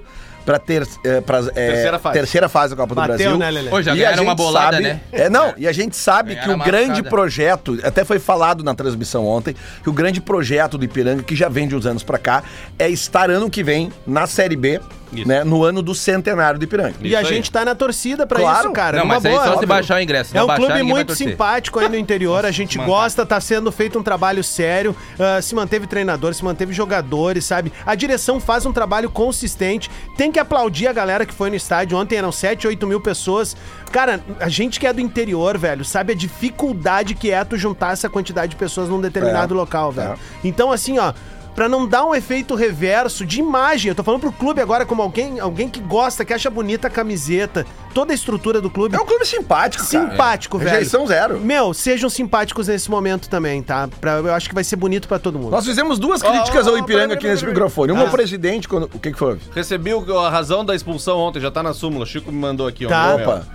[0.50, 2.14] pra, ter, é, pra é, Terceira fase.
[2.18, 3.38] terceira fase da Copa do Bateu, Brasil.
[3.38, 3.70] né, Lelê?
[3.72, 5.00] Ô, já E a ganharam uma bolada, sabe- né?
[5.12, 9.28] É, não, e a gente sabe que o grande projeto, até foi falado na transmissão
[9.28, 12.42] ontem, que o grande projeto do Ipiranga, que já vem de uns anos pra cá,
[12.80, 14.82] é estar ano que vem na Série B,
[15.26, 16.96] né, no ano do centenário do Ipiranga.
[17.02, 17.26] E a aí.
[17.26, 18.60] gente tá na torcida pra Claro.
[18.66, 18.98] isso, cara.
[18.98, 19.46] Não, numa mas aí boa.
[19.46, 20.32] só se baixar o ingresso.
[20.32, 21.28] Se É não um baixar, clube ninguém vai muito torcer.
[21.30, 25.54] simpático aí no interior, a gente gosta, tá sendo feito um trabalho sério, ah, se
[25.56, 27.72] manteve treinador, se manteve jogadores, sabe?
[27.86, 31.98] A direção faz um trabalho consistente, tem que aplaudir a galera que foi no estádio,
[31.98, 33.56] ontem eram 7, 8 mil pessoas.
[33.92, 37.94] Cara, a gente que é do interior, velho, sabe a dificuldade que é tu juntar
[37.94, 40.12] essa quantidade de pessoas num determinado É, local, velho.
[40.14, 40.16] é.
[40.44, 41.14] Então, assim, ó...
[41.60, 45.02] Pra não dar um efeito reverso de imagem, eu tô falando pro clube agora como
[45.02, 48.96] alguém, alguém que gosta, que acha bonita a camiseta, toda a estrutura do clube.
[48.96, 50.10] É um clube simpático, cara.
[50.10, 50.72] Simpático, velho.
[50.72, 51.38] Rejeição zero.
[51.38, 53.90] Meu, sejam simpáticos nesse momento também, tá?
[54.00, 55.52] Pra, eu acho que vai ser bonito pra todo mundo.
[55.52, 57.92] Nós fizemos duas críticas ó, ao Ipiranga aqui nesse microfone.
[57.92, 58.86] Uma, o presidente, quando...
[58.86, 59.38] o que que foi?
[59.54, 62.06] Recebi a razão da expulsão ontem, já tá na súmula.
[62.06, 62.86] O Chico me mandou aqui.
[62.86, 63.16] ó, Tá.
[63.16, 63.48] Opa.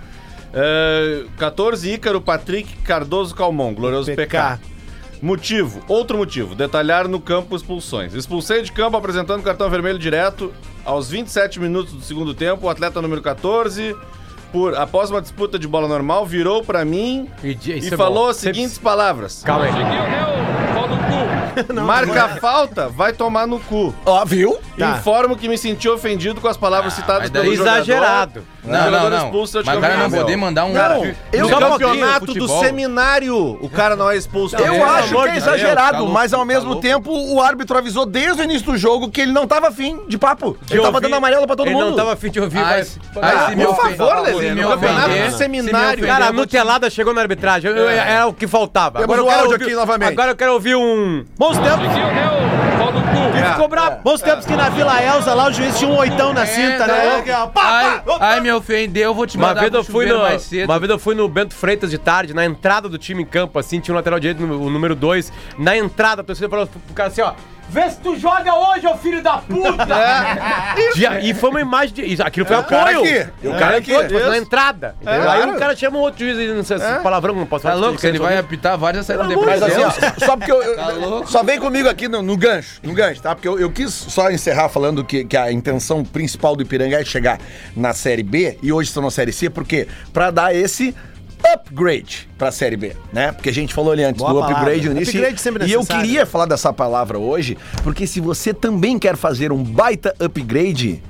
[0.53, 3.73] É, 14, Ícaro, Patrick, Cardoso, Calmon.
[3.73, 4.27] Glorioso PK.
[4.27, 4.74] PK.
[5.25, 8.13] Motivo, outro motivo, detalhar no campo expulsões.
[8.13, 10.53] Expulsei de campo apresentando cartão vermelho direto
[10.85, 13.95] aos 27 minutos do segundo tempo, o atleta número 14,
[14.51, 18.29] por após uma disputa de bola normal, virou pra mim E, e, é falou bom.
[18.29, 19.71] as seguintes palavras: Calma aí.
[21.73, 23.95] Marca a falta, vai tomar no cu.
[24.05, 24.59] Ó, viu?
[24.77, 24.97] Tá.
[24.97, 27.77] Informo que me senti ofendido com as palavras citadas mas daí- pelo jogador.
[27.79, 28.43] Exagerado.
[28.67, 29.25] Não, não, não.
[29.25, 30.73] expulso Mas o cara não poder mandar um...
[30.73, 34.55] Não, eu- No campeonato do seminário, o cara não é expulso.
[34.55, 38.05] Eu É, acho que é exagerado, tá mas ao tá mesmo tempo o árbitro avisou
[38.05, 40.57] desde o início do jogo que ele não tava afim de papo.
[40.63, 41.89] De ele tava dando amarelo pra todo ele mundo.
[41.89, 42.99] não tava afim de ouvir, Ai, mas...
[43.21, 45.87] Ah, por ofender- favor, Lelê, no campeonato ofender- do seminário.
[45.89, 47.71] ofender, Cara, a nutelada chegou na arbitragem.
[47.71, 49.03] Eu- Era o que faltava.
[49.03, 50.11] Agora eu quero ouvir, novamente.
[50.11, 51.23] Agora eu quero ouvir um...
[51.37, 51.87] Bons tempos,
[53.45, 54.01] Ele ficou bravo.
[54.03, 57.17] bons tempos que na Vila Elza lá o juiz tinha um oitão na cinta, né?
[57.17, 59.83] Aqui, ó, pá, Ai, ai, me ofendeu, eu vou te Uma mandar vez, pro eu
[59.83, 60.69] fui chuveiro no, mais cedo.
[60.69, 63.57] uma vez eu fui no Bento Freitas de tarde, na entrada do time em campo,
[63.59, 65.31] assim, tinha um lateral direito, o número 2.
[65.57, 67.33] Na entrada, a torcida falou pro cara assim, ó.
[67.67, 69.85] Vê se tu joga hoje, ô filho da puta!
[70.95, 72.01] Já- e foi uma imagem de.
[72.05, 73.21] isso- Aquilo foi o cara apoio.
[73.21, 73.93] aqui, o cara aqui.
[73.93, 74.95] foi, foi na entrada.
[75.01, 75.29] entendeu?
[75.29, 75.55] Aí claro.
[75.55, 77.81] o cara chama um outro juiz e não sei se palavrão não posso Tá falar.
[77.87, 78.05] louco?
[78.05, 79.47] Ele vai apitar várias saídas depois.
[79.47, 80.61] Mas assim, ó, só porque eu.
[80.61, 80.75] eu-
[81.21, 83.33] Tá só vem comigo aqui no, no gancho, no gancho, tá?
[83.35, 87.03] Porque eu, eu quis só encerrar falando que, que a intenção principal do Ipiranga é
[87.05, 87.39] chegar
[87.75, 90.95] na Série B e hoje estão na Série C, porque pra dar esse
[91.53, 93.31] upgrade pra Série B, né?
[93.31, 94.57] Porque a gente falou ali antes Boa do palavra.
[94.57, 95.13] upgrade no início.
[95.19, 99.51] Upgrade sempre e eu queria falar dessa palavra hoje, porque se você também quer fazer
[99.51, 101.01] um baita upgrade,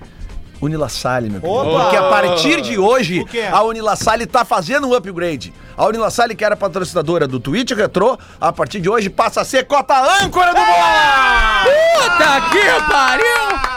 [0.62, 1.60] Unilassalle, meu querido.
[1.60, 1.84] Opa!
[1.84, 5.54] Porque a partir de hoje, a Unilassalle tá fazendo um upgrade.
[5.78, 9.66] A Unilassalle, que era patrocinadora do Twitch Retro, a partir de hoje passa a ser
[9.66, 11.64] cota âncora do Bola!
[11.66, 13.26] Puta que pariu!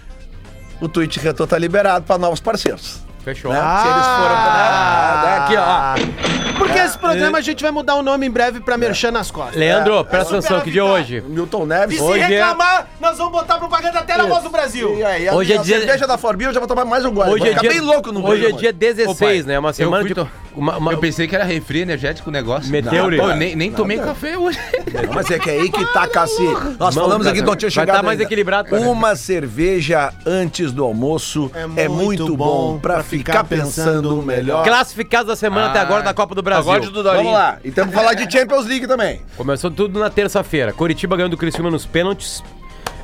[0.79, 3.08] o Twitch Retor tá liberado para novos parceiros.
[3.23, 3.51] Fechou.
[3.51, 3.59] Né?
[3.59, 4.35] Se eles foram...
[4.35, 6.57] Ah, Ah, aqui, ó.
[6.57, 9.55] Porque esse programa a gente vai mudar o nome em breve pra Merchan nas costas.
[9.55, 11.17] Leandro, presta É, atenção, que dia é superavitar.
[11.19, 11.33] hoje?
[11.33, 11.97] Milton E Neves.
[11.97, 14.95] se Hoje é- reclamar, nós vamos botar propaganda até na voz do Brasil.
[14.97, 17.05] E aí, a, Hoje é a dia- cerveja da Forbia eu já vou tomar mais
[17.05, 17.31] um gole.
[17.31, 19.57] Hoje é dia, bem louco no Hoje é dia 16, né?
[19.59, 20.27] Uma semana fui de...
[20.59, 22.69] Uma, uma- Eu pensei que era refri energético o negócio.
[22.71, 23.17] Pô, Uri.
[23.37, 24.59] nem, nem tomei café hoje.
[25.07, 26.43] Não, mas é que é aí que tá, Cassi.
[26.77, 28.23] Nós Mão, falamos aqui, não tinha vai chegado tá mais ainda.
[28.23, 28.81] equilibrado, cara.
[28.81, 34.63] Uma cerveja antes do almoço é muito, bom pra ficar pensando melhor.
[34.65, 36.65] Classificados da semana até Ah, agora da Copa do Brasil.
[36.71, 37.03] Pagode do.
[37.03, 37.57] Vamos lá.
[37.63, 39.21] E temos que falar de Champions League também.
[39.37, 40.73] Começou tudo na terça-feira.
[40.73, 42.43] Curitiba ganhou do Criciúma nos pênaltis.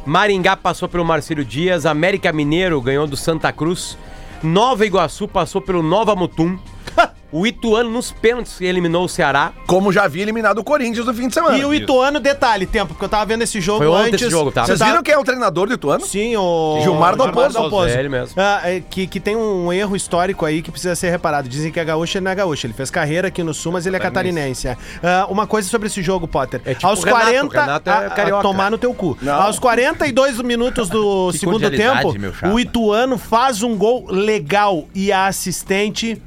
[0.06, 1.86] Maringá passou pelo Marcílio Dias.
[1.86, 3.98] América Mineiro ganhou do Santa Cruz.
[4.44, 6.58] Nova Iguaçu passou pelo Nova Mutum.
[7.32, 9.52] O Ituano nos pênaltis eliminou o Ceará.
[9.68, 11.58] Como já havia eliminado o Corinthians no fim de semana.
[11.58, 14.22] E o Ituano, detalhe, tempo, porque eu tava vendo esse jogo Foi ontem antes.
[14.22, 14.66] esse jogo, tá?
[14.66, 16.06] Vocês tava- viram quem é o treinador do Ituano?
[16.06, 16.80] Sim, o...
[16.82, 17.88] Gilmar Dalpozo.
[17.90, 18.36] É ele mesmo.
[18.42, 21.50] Ah, é, que, que tem um erro histórico aí que precisa ser reparado.
[21.50, 22.68] Dizem que é gaúcho, ele não é gaúcho.
[22.68, 24.70] Ele fez carreira aqui no Sul, mas ele é catarinense.
[25.04, 26.62] Ah, uma coisa sobre esse jogo, Potter.
[26.64, 27.46] É tipo Aos o Renato, 40.
[27.46, 28.44] o Renato é a- a carioca.
[28.44, 29.18] tomar no teu cu.
[29.22, 29.42] Não.
[29.42, 32.54] Aos 42 minutos do Que segundo cordialidade, tempo, meu chapa.
[32.54, 36.22] o Ituano faz um gol legal e a assistente.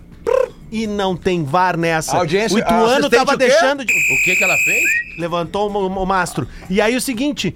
[0.70, 2.16] E não tem VAR nessa.
[2.16, 4.84] A audiência- o Ituano tava deixando de O que que ela fez?
[5.18, 6.46] levantou o, o mastro.
[6.70, 7.54] E aí o seguinte,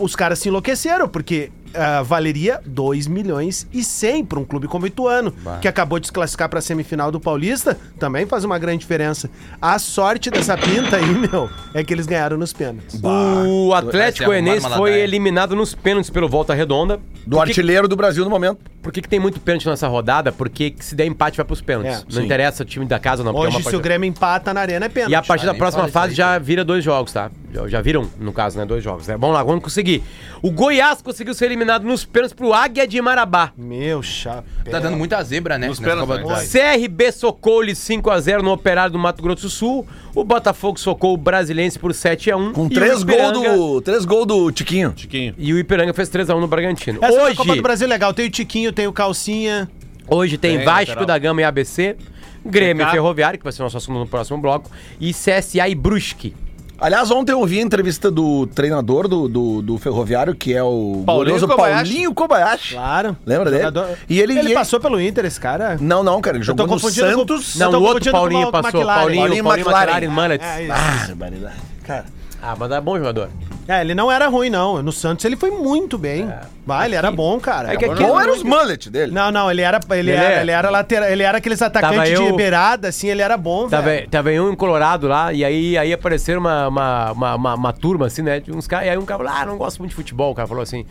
[0.00, 4.84] os caras se enlouqueceram, porque ah, valeria 2 milhões e 100 para um clube como
[4.84, 8.58] o Ituano, que acabou de se classificar para a semifinal do Paulista, também faz uma
[8.58, 9.30] grande diferença.
[9.60, 13.00] A sorte dessa pinta aí, meu, é que eles ganharam nos pênaltis.
[13.02, 16.98] O Atlético Vai se arrumar Goianiense foi eliminado nos pênaltis pelo Volta Redonda.
[17.26, 18.58] Do Por que- artilheiro do Brasil no momento.
[18.82, 20.30] Por que, que tem muito pênalti nessa rodada?
[20.30, 22.00] Porque se der empate vai pros pênaltis.
[22.00, 22.24] É, não sim.
[22.26, 23.32] interessa o time da casa ou não.
[23.32, 25.12] porque é Hoje, uma se o partida- Grêmio empata na arena, é pênalti.
[25.12, 27.30] E a partir Ah, da próxima fase aí, já vira dois jogos, tá?
[27.50, 28.66] Já, já viram, no caso, né?
[28.66, 29.16] Dois jogos, né?
[29.16, 30.02] Vamos lá, vamos conseguir.
[30.42, 33.52] O Goiás conseguiu ser eliminado nos pênaltis pro Águia de Marabá.
[33.56, 34.44] Meu chapéu.
[34.70, 35.68] Tá dando muita zebra, né?
[35.68, 36.40] Nos pênaltis, Copa.
[36.40, 39.86] CRB socou-lhe 5x0 no Operário do Mato Grosso do Sul.
[40.14, 42.52] O Botafogo socou o Brasiliense por 7x1.
[42.52, 44.92] Com três gols do, três gol do Tiquinho.
[44.92, 45.34] Tiquinho.
[45.36, 46.98] E o Ipiranga fez 3x1 no Bragantino.
[47.02, 48.14] Essa Hoje, Copa do Brasil é legal.
[48.14, 49.68] Tem o Tiquinho, tem o Calcinha.
[50.08, 51.06] hoje tem Tem, Vasco lateral.
[51.06, 51.96] da Gama e ABC.
[52.44, 52.90] Grêmio e.
[52.90, 54.70] Ferroviário, que vai ser o nosso assunto no próximo bloco.
[55.00, 56.34] E CSA e Brusque.
[56.80, 61.02] Aliás, ontem eu ouvi a entrevista do treinador do, do, do Ferroviário, que é o
[61.06, 61.90] Paulinho glorioso Kobayashi.
[61.92, 62.74] Paulinho Kobayashi.
[62.74, 63.16] Claro.
[63.24, 63.64] Lembra dele?
[64.08, 65.78] E ele- ele e- passou pelo Inter, esse cara.
[65.80, 67.54] Não, não, cara, ele jogou no confundindo com- Santos.
[67.60, 68.80] Eu Não, tô o outro confundindo com Paulinho o passou.
[68.80, 69.00] McLaren.
[69.00, 69.90] Paulinho, Paulinho Paulinho, McLaren.
[70.06, 70.46] McLaren, Mullets.
[70.46, 71.16] É, isso.
[71.16, 71.54] Barbaridade.
[71.84, 72.04] Cara,
[72.46, 73.30] Ah, mas é bom jogador.
[73.66, 74.82] É, ele não era ruim, não.
[74.82, 76.30] No Santos ele foi muito bem.
[76.66, 77.72] Vai, ele era bom, cara.
[77.72, 79.10] É que aqui- bom era os mullet dele.
[79.12, 82.12] Não, não, ele era, ele Ele era, é- ele era lateral, ele era aqueles atacantes
[82.12, 84.08] eu- de beirada, assim, ele era bom, Tava, velho.
[84.10, 87.72] tava em um em Colorado lá, e aí, aí apareceram uma, uma, uma, uma, uma
[87.72, 88.40] turma, assim, né?
[88.40, 90.34] De uns caras, e aí um cara falou, ah, não gosto muito de futebol, o
[90.34, 90.84] cara falou assim.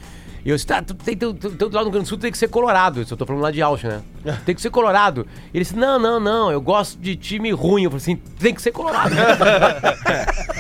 [0.46, 2.18] E eu disse, tá, tu tem, tu, tu, tu, lá no Rio Grande do Sul
[2.18, 3.02] tem que ser colorado.
[3.02, 4.36] Isso eu tô falando lá de Alcha, né?
[4.46, 5.26] Tem que ser colorado.
[5.54, 7.84] E ele disse, não, não, não, eu gosto de time ruim.
[7.84, 9.14] Eu falei assim, tem que ser colorado.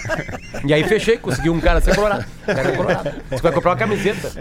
[0.66, 2.26] E aí fechei, consegui um cara ser colorado.
[2.46, 3.12] Cara colorado.
[3.30, 4.32] Você vai comprar uma camiseta.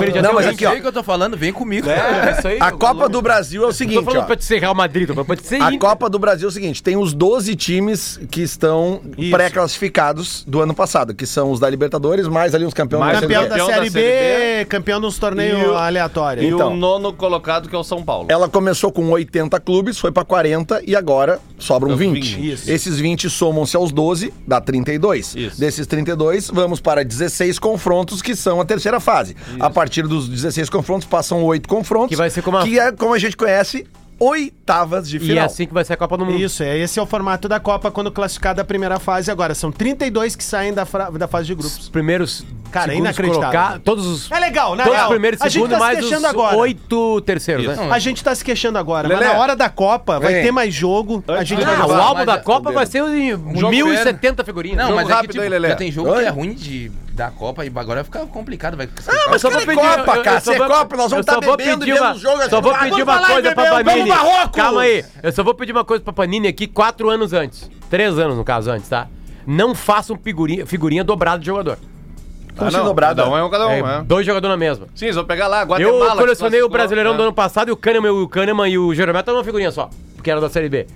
[0.00, 0.70] Ele dia Não, até mas aqui, ó.
[0.70, 1.88] Sei o que eu tô falando, vem comigo.
[1.88, 2.58] É, isso aí.
[2.60, 4.26] A Copa do Brasil é o Não tô seguinte, falando ó.
[4.26, 5.78] pra te ser Real Madrid, tô falando pra te ser A Inter.
[5.78, 10.74] Copa do Brasil é o seguinte: tem os 12 times que estão pré-classificados do ano
[10.74, 13.48] passado, que são os da Libertadores, mais ali os campeões Mais Campeão, Série B.
[13.48, 16.44] da, campeão da série B, Série campeão dos torneios E o- aleatórios.
[16.44, 16.72] E Então.
[16.72, 18.26] o nono colocado, que é o São Paulo.
[18.30, 22.34] Ela começou com 80 clubes, foi pra 40 e agora sobram Sobram 20.
[22.36, 22.52] 20.
[22.52, 22.70] Isso.
[22.70, 25.34] Esses 20 somam-se aos 12, dá 32.
[25.34, 25.60] Isso.
[25.60, 29.36] Desses 32, vamos para 16 confrontos, que são a terceira fase.
[29.60, 32.08] A partir dos 16 confrontos, passam 8 confrontos.
[32.10, 33.86] Que vai ser como a- Que é, como a gente conhece,
[34.18, 35.44] oitavas de E é final.
[35.46, 36.38] assim que vai ser a Copa do Mundo.
[36.38, 39.54] Isso, é, esse é o formato da Copa quando classificada da primeira fase agora.
[39.54, 41.88] São 32 que saem da, fra- da fase de Os grupos.
[41.88, 43.50] primeiros Cara, é inacreditável.
[43.50, 45.08] colocar, todos os É legal, na todos real.
[45.08, 46.56] os primeiros A gente segundos tá se mais queixando os agora.
[46.56, 47.80] oito terceiros, Isso.
[47.80, 47.88] né?
[47.90, 49.24] A gente tá se queixando agora, Lelé.
[49.24, 50.42] mas na hora da Copa vai Vem.
[50.44, 51.24] ter mais jogo.
[51.28, 52.74] A gente vai Ah, o álbum da Copa Fudeu.
[52.74, 54.78] vai ser em jogo 1070 figurinhas.
[54.78, 55.68] Não, Jogo mas é que rápido tipo, aí, Lelé.
[55.68, 56.18] já tem jogo Oi?
[56.22, 58.76] que é ruim de da Copa e agora vai ficar complicado.
[58.76, 61.10] Vai Ah, mas só vou é pedir, Copa, eu- eu cara, é vou- Copa, nós
[61.10, 63.82] vamos eu tá vou bebendo pedir uma- os jogos, Só vou pedir uma coisa pra
[63.84, 64.10] Panini.
[64.54, 67.68] Calma aí, eu só vou pedir uma coisa pra Panini aqui quatro anos antes.
[67.90, 69.08] Três anos, no caso, antes, tá?
[69.46, 71.76] Não façam figurinha, figurinha dobrada de jogador.
[72.56, 73.22] Como se dobrada.
[73.22, 74.02] Cada um é um cada um, É, é.
[74.02, 74.86] dois jogadores na mesma.
[74.94, 76.10] Sim, eles vão pegar lá, Eu Guatemala.
[76.12, 77.16] que colecionei o Brasileirão né?
[77.16, 79.88] do ano passado e o Kahneman, o Kahneman e o Jeromel estavam numa figurinha só,
[80.16, 80.86] porque era da Série B.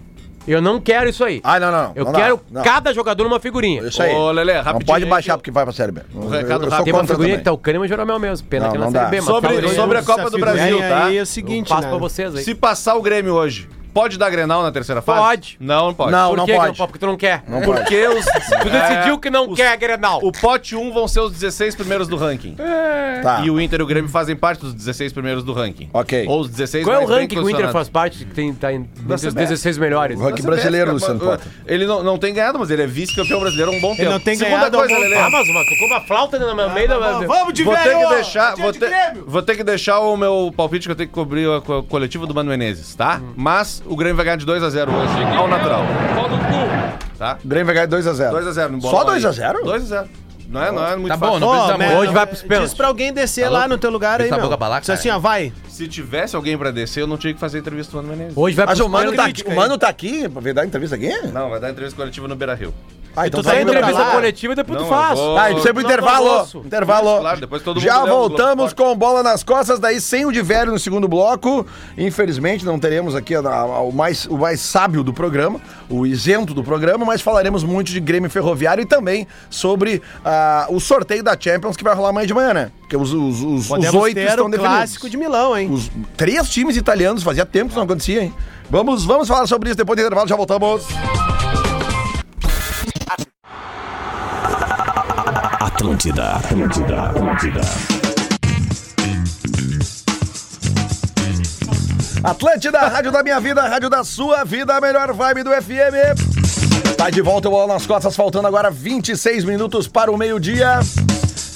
[0.47, 1.41] Eu não quero isso aí.
[1.45, 1.93] Ah, não, não.
[1.95, 2.63] eu não dá, quero não.
[2.63, 3.83] cada jogador numa figurinha.
[3.83, 4.13] Isso aí.
[4.15, 6.01] Ô, Lelé, não rapidinho pode aí baixar que- porque vai pra Série B.
[6.15, 6.85] Um recado Eu- eu rápido.
[6.85, 7.39] Tem uma figurinha também.
[7.39, 8.47] que tá o Kahneman e o Jeromel mesmo.
[8.49, 9.07] Pena Não, que na não Série.
[9.11, 10.39] B, mas Sobre- eu- sobre a Copa do.
[10.39, 11.05] Brasil, E tá?
[11.07, 11.89] aí é o eu seguinte, passo né?
[11.91, 12.43] pra vocês aí.
[12.43, 15.21] Se passar o Grêmio hoje, pode dar Grenal na terceira fase?
[15.21, 15.57] Pode.
[15.61, 16.13] Não, não pode.
[16.13, 16.77] Não, Por não que que pode.
[16.77, 17.43] Porque tu não quer.
[17.49, 17.81] Não pode.
[17.81, 18.25] Porque os...
[18.63, 20.21] Tu decidiu que não os- quer Grenal.
[20.23, 22.57] O pote 1 vão ser os 16 primeiros do ranking.
[23.23, 23.41] Tá.
[23.45, 25.89] E o Inter e o Grêmio fazem parte dos 16 primeiros do ranking.
[25.93, 26.27] Ok.
[26.29, 28.73] Ou os 16 Qual é o ranking que o Inter faz parte, que tem, tá
[28.73, 29.35] em- entre os CBF.
[29.35, 30.19] 16 melhores?
[30.19, 31.47] O ranking brasileiro, Luciano Potter.
[31.67, 34.11] Ele não, não tem ganhado, mas ele é vice-campeão brasileiro há um bom tempo.
[34.11, 35.17] não tem Segunda ganhado um coisa, Lelê.
[35.17, 36.99] Ah, mas uma, tocou uma flauta no meio da...
[36.99, 38.09] Vamos, vamos de Vou ter velho!
[38.09, 38.91] que deixar, vou ter,
[39.27, 42.27] vou ter que deixar o meu palpite que eu tenho que cobrir a co- coletiva
[42.27, 43.21] do Mano Menezes, tá?
[43.37, 45.83] Mas o Grêmio vai ganhar de 2x0 hoje, ao natural.
[47.19, 47.39] Tá?
[47.45, 48.33] O Grêmio vai ganhar 2x0.
[48.33, 49.23] 2x0 no Só bolão aí.
[49.23, 49.61] 2x0?
[49.63, 50.07] 2x0.
[50.49, 51.33] Não é, não é muito Tá fácil.
[51.35, 51.93] bom, não Ô, precisa muito.
[52.01, 52.71] Hoje vai pros pênaltis.
[52.71, 53.71] Diz pra alguém descer Tá lá louco?
[53.71, 54.45] no teu lugar aí, Essa meu.
[54.45, 55.17] boca balaca, Diz assim, cara.
[55.19, 55.53] ó, vai.
[55.69, 58.37] Se tivesse alguém pra descer, eu não tinha que fazer entrevista do Mano Menezes.
[58.37, 60.95] Hoje vai Mas pros o Mano, tá aqui, o Mano tá aqui pra dar entrevista
[60.97, 61.11] aqui?
[61.33, 62.75] Não, vai dar entrevista coletiva no Beira Rio.
[63.15, 65.19] Ah, tu tá pra entrevista coletiva, depois Não, tu faz.
[65.19, 66.49] vou- Ah, a gente sempre Não, intervalo.
[66.65, 67.21] intervalo.
[67.21, 70.73] Claro, depois todo mundo Já voltamos com bola nas costas, daí sem o de velho
[70.73, 71.67] no segundo bloco.
[71.99, 76.55] Infelizmente não teremos aqui a- a- o, mais, o mais sábio do programa, o isento
[76.55, 81.37] do programa, mas falaremos muito de Grêmio Ferroviário e também sobre ah, o sorteio da
[81.39, 82.71] Champions que vai rolar amanhã de manhã, né?
[82.81, 84.77] Porque os, os, os, os oito ter estão o definidos.
[84.77, 85.71] clássico de Milão, hein?
[85.71, 88.35] Os três times italianos, fazia tempo que isso não acontecia, hein?
[88.71, 90.83] Vamos, vamos falar sobre isso depois do intervalo, já voltamos.
[95.83, 97.61] Atlântida, Atlântida, Atlântida.
[102.23, 106.95] Atlântida, rádio da minha vida, rádio da sua vida, a melhor vibe do FM.
[106.97, 110.79] Tá de volta o bola nas costas, faltando agora 26 minutos para o meio-dia.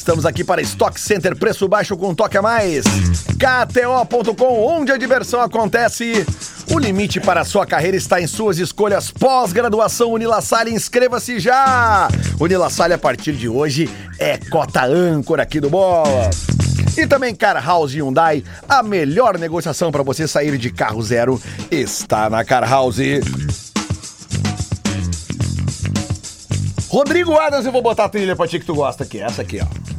[0.07, 2.85] Estamos aqui para Stock Center, preço baixo com toque a mais.
[2.85, 6.25] KTO.com, onde a diversão acontece.
[6.73, 9.11] O limite para a sua carreira está em suas escolhas.
[9.11, 12.07] Pós-graduação Unilassalle, inscreva-se já.
[12.39, 16.31] Unilassalle, a partir de hoje, é cota âncora aqui do Bola.
[16.97, 22.31] E também Car House Hyundai, a melhor negociação para você sair de carro zero está
[22.31, 23.01] na Car House.
[26.89, 29.59] Rodrigo Adams, eu vou botar a trilha pra ti que tu gosta aqui, essa aqui,
[29.61, 29.96] ó.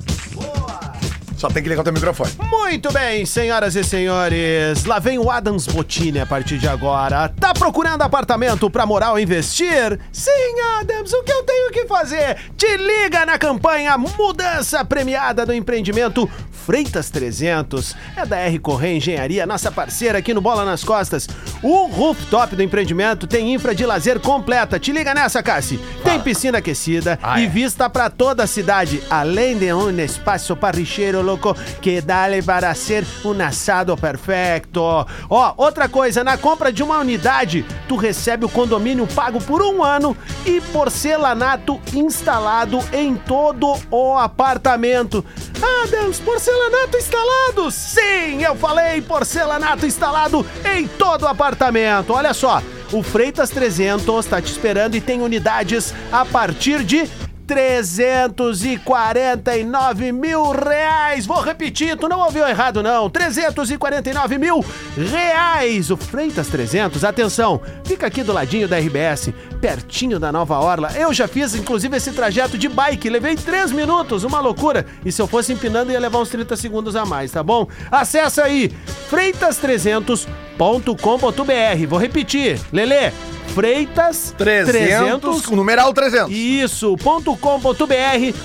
[1.38, 2.32] Só tem que ligar o teu microfone.
[2.50, 4.84] Muito bem, senhoras e senhores.
[4.86, 7.30] Lá vem o Adams Botini a partir de agora.
[7.40, 10.00] Tá procurando apartamento pra morar ou investir?
[10.12, 10.32] Sim,
[10.80, 12.38] Adams, o que eu tenho que fazer?
[12.58, 17.96] Te liga na campanha Mudança Premiada do Empreendimento Freitas 300.
[18.18, 21.28] É da R Correia Engenharia, nossa parceira aqui no Bola nas Costas.
[21.64, 24.78] O rooftop do empreendimento tem infra de lazer completa.
[24.78, 25.80] Te liga nessa, Cassi.
[26.04, 27.48] Tem piscina aquecida Ah, e é.
[27.48, 33.06] vista para toda a cidade, além de um espaço parricheiro louco que dá-lhe para ser
[33.24, 34.82] um assado perfeito.
[35.30, 39.84] Ó, outra coisa, na compra de uma unidade, tu recebe o condomínio pago por um
[39.84, 45.24] ano e porcelanato instalado em todo o apartamento.
[45.62, 47.72] Ah, Deus, porcelanato instalado?
[47.72, 52.14] Sim, eu falei porcelanato instalado em todo o apartamento.
[52.14, 52.62] Olha só,
[52.92, 57.10] o Freitas 300 está te esperando e tem unidades a partir de
[57.48, 61.26] 349 mil reais.
[61.26, 63.10] Vou repetir, tu não ouviu errado não.
[63.10, 64.64] 349 mil
[64.96, 65.90] reais.
[65.90, 69.32] O Freitas 300, atenção, fica aqui do ladinho da RBS,
[69.62, 70.92] pertinho da Nova Orla.
[70.96, 73.10] Eu já fiz, inclusive, esse trajeto de bike.
[73.10, 74.86] Levei 3 minutos, uma loucura.
[75.06, 77.68] E se eu fosse empinando, ia levar uns 30 segundos a mais, tá bom?
[77.90, 78.70] Acesse aí,
[79.10, 81.88] freitas300.com.br.
[81.88, 83.12] Vou repetir, Lelê.
[83.54, 86.30] Freitas 300, com numeral 300.
[86.32, 87.94] isso, ponto com ponto .br.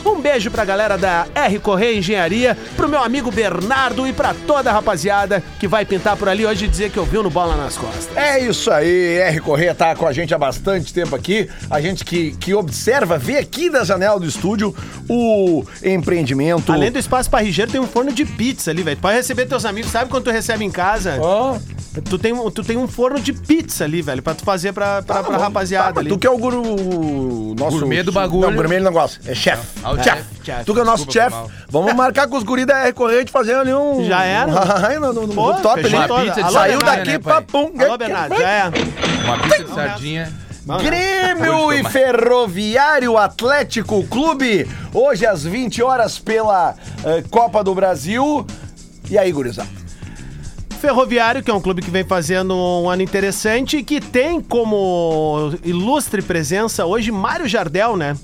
[0.05, 4.70] Um beijo pra galera da R Correia Engenharia, pro meu amigo Bernardo e pra toda
[4.70, 7.76] a rapaziada que vai pintar por ali hoje e dizer que ouviu no Bola nas
[7.76, 8.09] Costas.
[8.16, 11.48] É isso aí, R Correia tá com a gente há bastante tempo aqui.
[11.70, 14.74] A gente que, que observa, vê aqui da janela do estúdio
[15.09, 16.72] o empreendimento.
[16.72, 18.96] Além do espaço parrigeiro, tem um forno de pizza ali, velho.
[18.98, 21.16] Pode receber teus amigos, sabe quando tu recebe em casa?
[21.20, 21.59] Ó.
[22.09, 25.02] Tu, tem, um- tu tem um forno de pizza ali, velho, pra tu fazer pra,
[25.02, 26.09] pra, pra rapaziada Tá, ali.
[26.09, 27.55] Tu que é o guru.
[27.59, 28.48] Nosso, Gourmet do bagulho.
[28.48, 29.30] Não, gourmet ele não gosta.
[29.30, 29.62] É chefe.
[29.82, 30.24] Ah, chefe.
[30.42, 30.64] chefe.
[30.64, 31.36] Tu que é o nosso chefe.
[31.68, 34.04] Vamos marcar com os guris da R Correia de fazer ali um.
[34.04, 34.52] Já era?
[34.86, 36.52] Ai, no, no, no Pô, top ali.
[36.52, 37.72] Saiu daqui, né, papum.
[37.78, 38.72] Alô, Bernardo, já é.
[39.24, 40.32] Uma pizza de sardinha.
[40.80, 41.82] Grêmio e.
[41.84, 48.46] Ferroviário Atlético Clube, hoje às 20 horas pela eh, Copa do Brasil.
[49.10, 49.68] E aí, gurizada?
[50.80, 55.52] Ferroviário, que é um clube que vem fazendo um ano interessante e que tem como
[55.62, 58.16] ilustre presença hoje Mário Jardel, né?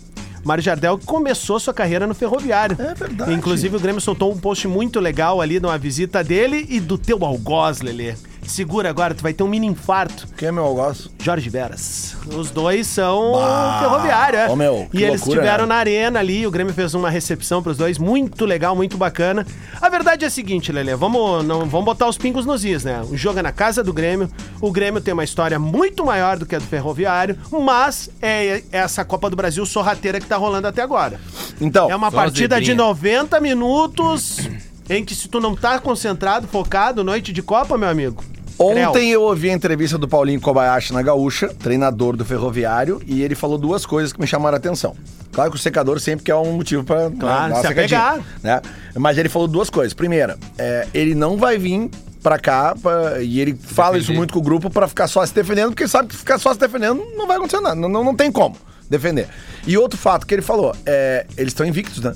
[0.45, 2.77] Mário Jardel começou sua carreira no Ferroviário.
[2.81, 3.33] É verdade.
[3.33, 7.25] Inclusive, o Grêmio soltou um post muito legal ali numa visita dele e do teu
[7.25, 8.15] algoz, Lelê.
[8.49, 10.27] Segura agora, tu vai ter um mini infarto.
[10.37, 11.09] Quem é meu algoz?
[11.23, 12.17] Jorge Veras.
[12.27, 13.79] Os dois são Bah!
[13.81, 14.49] ferroviário, é.
[14.49, 15.75] Ô, meu, e eles loucura, estiveram né?
[15.75, 19.47] na arena ali, o Grêmio fez uma recepção pros dois, muito legal, muito bacana.
[19.81, 23.03] A verdade é a seguinte, Lelê, vamos, não, vamos botar os pingos nos is, né?
[23.11, 24.31] O jogo é na casa do Grêmio,
[24.61, 29.05] o Grêmio tem uma história muito maior do que a do Ferroviário, mas é essa
[29.05, 31.21] Copa do Brasil sorrateira que tá rolando até agora.
[31.61, 32.89] Então, É uma partida de zebrinhas.
[32.89, 34.49] 90 minutos
[34.89, 38.25] em que se tu não tá concentrado, focado, noite de Copa, meu amigo.
[38.59, 43.35] Ontem eu ouvi a entrevista do Paulinho Kobayashi na Gaúcha, treinador do Ferroviário, e ele
[43.35, 44.97] falou duas coisas que me chamaram a atenção.
[45.33, 48.21] Claro que o secador sempre quer um motivo pra né, Claro, uma se apegar.
[48.43, 48.61] né?
[48.97, 49.95] Mas ele falou duas coisas.
[49.95, 51.89] Primeira, é, ele não vai vir
[52.23, 54.19] pra cá pra- e ele fala isso Defender.
[54.19, 56.59] muito com o grupo pra ficar só se defendendo, porque sabe que ficar só se
[56.59, 58.57] defendendo não vai acontecer nada, não, não, não tem como
[58.91, 59.29] defender.
[59.67, 62.13] E outro fato que ele falou, é, eles estão invictos, né?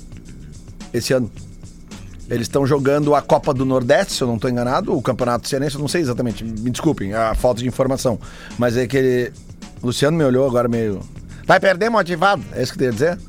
[0.93, 1.31] Esse ano.
[2.29, 5.75] Eles estão jogando a Copa do Nordeste, se eu não estou enganado, o Campeonato Cearense,
[5.75, 8.17] eu não sei exatamente, me desculpem a falta de informação.
[8.57, 9.33] Mas é que ele.
[9.81, 11.01] O Luciano me olhou agora meio.
[11.45, 12.41] Vai perder motivado?
[12.53, 13.19] É isso que eu ia dizer?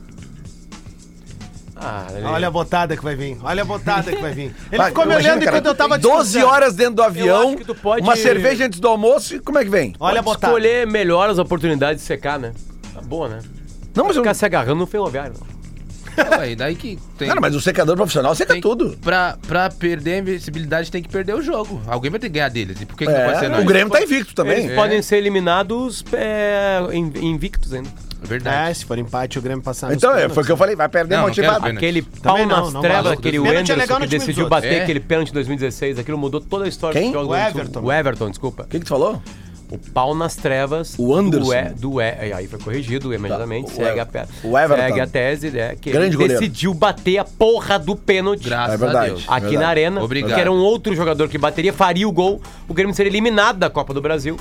[1.76, 2.26] Ah, Lelê.
[2.26, 3.36] Olha a botada que vai vir.
[3.42, 4.54] Olha a botada que vai vir.
[4.70, 6.46] Ele Vai, ficou me olhando cara, enquanto eu tava 12 discursando.
[6.54, 9.92] horas dentro do avião, pode- uma cerveja antes do almoço, e como é que vem?
[9.98, 10.52] Olha a Pode botada.
[10.52, 12.52] escolher melhor as oportunidades de secar, né?
[12.94, 13.40] Tá boa, né?
[13.94, 15.34] Não, mas, eu, Ficar se agarrando no ferroviário.
[15.38, 15.53] não.
[16.38, 17.28] Ué, e daí que tem.
[17.28, 18.96] cara, mas o secador profissional seca tem- tudo.
[19.02, 21.80] Pra, pra perder a invencibilidade tem que perder o jogo.
[21.86, 22.80] Alguém vai ter que ganhar deles.
[22.80, 23.62] E por que, que não ser É, nós?
[23.62, 24.58] o Grêmio tá invicto também.
[24.58, 24.74] Eles É.
[24.74, 27.88] podem ser eliminados é, in- invictos ainda.
[28.22, 28.70] É verdade.
[28.70, 30.34] É, se for empate, o Grêmio passar Então, é, pênaltis.
[30.34, 31.64] foi o que eu falei, vai perder Não, não motivado.
[31.66, 31.76] ver, né?
[31.78, 34.82] Aquele pau não, nas não trevas, aquele é Wenderson no que decidiu bater É.
[34.82, 37.10] aquele pênalti em 2016, aquilo mudou toda a história Quem?
[37.12, 37.38] do futebol O.
[37.48, 37.80] Everton.
[37.82, 38.62] O Everton, desculpa.
[38.62, 39.22] O que, que tu falou?
[39.74, 40.94] O pau nas trevas.
[40.98, 41.46] O Anderson.
[41.50, 43.66] Do, e, do e, aí foi corrigido imediatamente.
[43.66, 44.82] Tá, o segue, E- a, o Everton.
[44.82, 45.76] segue a tese, né?
[45.80, 48.44] Que Grande ele decidiu bater a porra do pênalti.
[48.44, 49.04] Graças É verdade.
[49.06, 49.24] a Deus.
[49.28, 49.56] Aqui Verdade.
[49.58, 50.34] na arena, Obrigado.
[50.34, 53.70] que era um outro jogador que bateria, faria o gol, o Grêmio seria eliminado da
[53.70, 54.36] Copa do Brasil.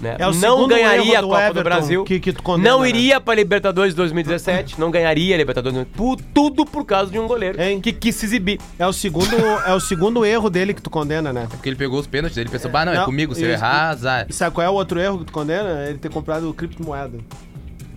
[0.00, 0.16] Né?
[0.18, 2.04] É o não ganharia a do Copa do Everton Brasil.
[2.04, 2.88] que- que condena, não né?
[2.88, 5.86] iria para Libertadores de 2017, não ganharia a Libertadores.
[5.96, 7.80] Por, tudo por causa de um goleiro Hein?
[7.80, 8.60] que quis se exibir.
[8.78, 9.34] É o segundo,
[9.66, 11.46] é o segundo erro dele que tu condena, né?
[11.50, 13.90] Porque ele pegou os pênaltis, ele pensou, bah, não, é Não, comigo, se eu errar,
[13.90, 14.26] azar.
[14.28, 15.84] E sabe qual é o outro erro que tu condena?
[15.88, 17.18] Ele ter comprado criptomoeda.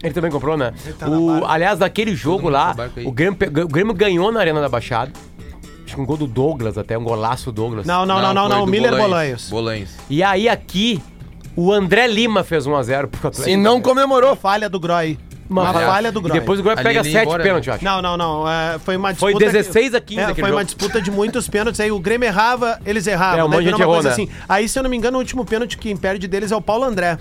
[0.04, 0.74] Ele também comprou, né?
[0.98, 1.48] tá na o, barca.
[1.54, 5.12] aliás, daquele jogo lá, o Grêmio, o Grêmio ganhou na Arena da Baixada.
[5.86, 7.86] Acho que um gol do Douglas até, um golaço do Douglas.
[7.86, 8.66] Não, não, não, não, não.
[8.66, 8.96] do Miller.
[8.96, 9.50] Bolanhos.
[9.50, 9.92] Bolanhos.
[10.10, 11.02] E aí aqui,
[11.56, 13.50] o André Lima fez 1x0 pro Atlético.
[13.50, 14.36] E não comemorou.
[14.36, 15.18] Falha do Groy.
[15.50, 15.86] Uma Uma falha.
[15.88, 16.40] falha do E Groy.
[16.40, 17.72] depois o Ali pega ele ia 7 embora, pênaltis, né?
[17.72, 17.84] eu acho.
[17.84, 18.50] Não, não, não.
[18.50, 19.52] é, foi uma Foi disputa.
[19.52, 20.64] 16 a 15 é, aquele Foi uma jogo.
[20.64, 21.80] disputa de muitos pênaltis.
[21.82, 23.40] Aí o Grêmio errava, eles erravam.
[23.40, 24.14] É, um monte de gente uma errou, coisa né?
[24.14, 24.30] assim.
[24.48, 26.86] Aí, se eu não me engano, o último pênalti que impede deles é o Paulo
[26.86, 27.18] André.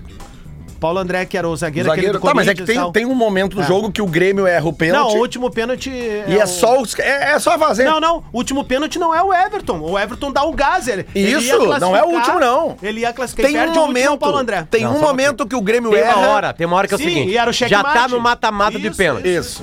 [0.81, 2.19] Paulo André, que era o zagueiro, Zagueiro.
[2.19, 3.67] Tá, mas é que tem, tem um momento do É.
[3.67, 5.15] jogo que o Grêmio erra o Não, pênalti.
[5.15, 5.91] o último pênalti.
[5.91, 6.99] E é o- só os.
[6.99, 7.85] É, é só fazer.
[7.85, 8.25] Não, não.
[8.33, 9.79] O último pênalti não é o Everton.
[9.81, 10.89] O Everton dá o gás.
[10.89, 12.77] Ele, ele Isso, ia não é o último, não.
[12.83, 13.51] Ele ia classificar.
[13.51, 14.17] Tem um o momento.
[14.19, 14.67] Paulo André.
[14.71, 16.17] Tem Não, um momento que o Grêmio Tem erra.
[16.17, 17.31] uma hora, tem uma hora que é o Sim, seguinte.
[17.33, 19.29] e era o já tá no mata-mata de Isso, pênalti.
[19.29, 19.63] Isso.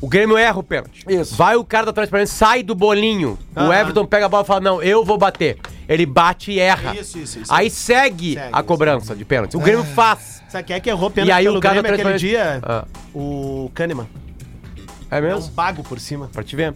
[0.00, 1.04] O Grêmio erra o pênalti.
[1.08, 1.34] Isso.
[1.34, 3.38] Vai o cara da transparência, sai do bolinho.
[3.54, 3.74] O Aham.
[3.74, 5.58] Everton pega a bola e fala: Não, eu vou bater.
[5.88, 6.94] Ele bate e erra.
[6.94, 7.52] Isso, isso, isso.
[7.52, 8.64] Aí segue, Segue, a isso.
[8.64, 9.56] cobrança de pênalti.
[9.56, 10.42] O Grêmio faz.
[10.54, 12.60] Sabe quem é que errou pênalti E aí pelo o cara Grêmio aquele dia?
[12.62, 12.84] Ah.
[13.12, 14.06] O Kahneman.
[15.10, 15.50] É É um mesmo?
[15.50, 16.30] pago por cima.
[16.32, 16.72] Pra te ver.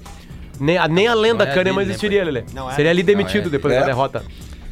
[0.59, 2.33] Nem a, nem a lenda é Kahneman dele, né, existiria, pai?
[2.33, 2.45] Lelê.
[2.53, 2.75] Não é?
[2.75, 3.51] Seria ali demitido Não é.
[3.53, 3.79] depois É.
[3.79, 4.25] da derrota.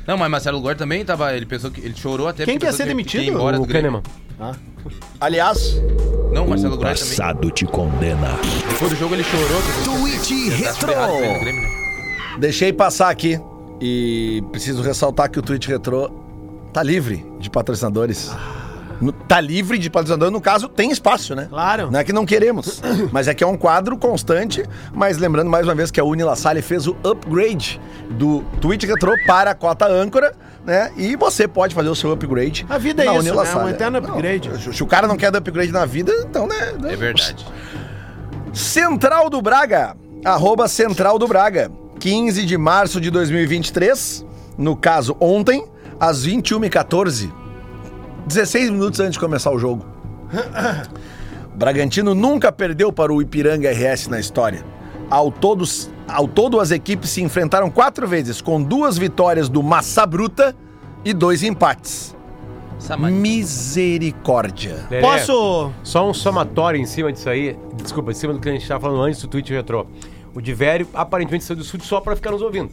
[0.08, 1.32] Não, mas Marcelo Gord também tava.
[1.36, 1.80] Ele pensou que.
[1.80, 3.22] Ele chorou até Quem que ia pensou ser que demitido?
[3.22, 3.66] ia embora o.
[3.66, 4.02] Kahneman.
[5.20, 5.80] Aliás,
[6.32, 7.16] Não, o Marcelo O Gord também.
[7.16, 8.36] passado te condena.
[8.68, 9.62] Depois do jogo ele chorou.
[9.84, 10.88] Tweet Retro.
[11.40, 11.68] Grêmio, né?
[12.40, 13.40] deixei passar aqui
[13.80, 16.10] e preciso ressaltar que o Twitch Retro
[16.72, 18.28] tá livre de patrocinadores.
[18.32, 18.65] No-
[19.28, 21.46] tá livre de patrocinadores, no caso, tem espaço, né?
[21.48, 21.90] Claro.
[21.90, 22.82] Não é que não queremos,
[23.12, 24.64] mas é que é um quadro constante.
[24.92, 27.80] Mas lembrando mais uma vez que a Unilassalle fez o upgrade
[28.10, 30.34] do Twitch Retro para a cota âncora,
[30.64, 30.90] né?
[30.96, 32.66] E você pode fazer o seu upgrade.
[32.68, 33.30] A vida é na isso, né?
[33.30, 33.66] Unilassalle.
[33.66, 34.48] Um eterno upgrade.
[34.48, 36.74] Não, se o cara não quer dar upgrade na vida, então, né?
[36.84, 37.46] É verdade.
[38.52, 39.94] Central do Braga,
[40.24, 44.24] arroba Central do Braga, 15 de março de 2023,
[44.56, 45.66] no caso ontem,
[46.00, 47.30] às 21h14,
[48.26, 49.86] 16 minutos antes de começar o jogo.
[51.54, 54.64] Bragantino nunca perdeu para o Ipiranga RS na história.
[55.08, 60.04] Ao, todos, ao todo, as equipes se enfrentaram quatro vezes, com duas vitórias do Massa
[60.04, 60.54] Bruta
[61.04, 62.14] e dois empates.
[63.10, 64.86] Misericórdia.
[64.90, 65.72] Lelê, Posso.
[65.82, 67.56] Só um somatório em cima disso aí.
[67.74, 69.86] Desculpa, em cima do que a gente estava falando antes do tweet retrô.
[70.34, 72.70] O Divério aparentemente saiu do estúdio só pra ficar nos ouvindo.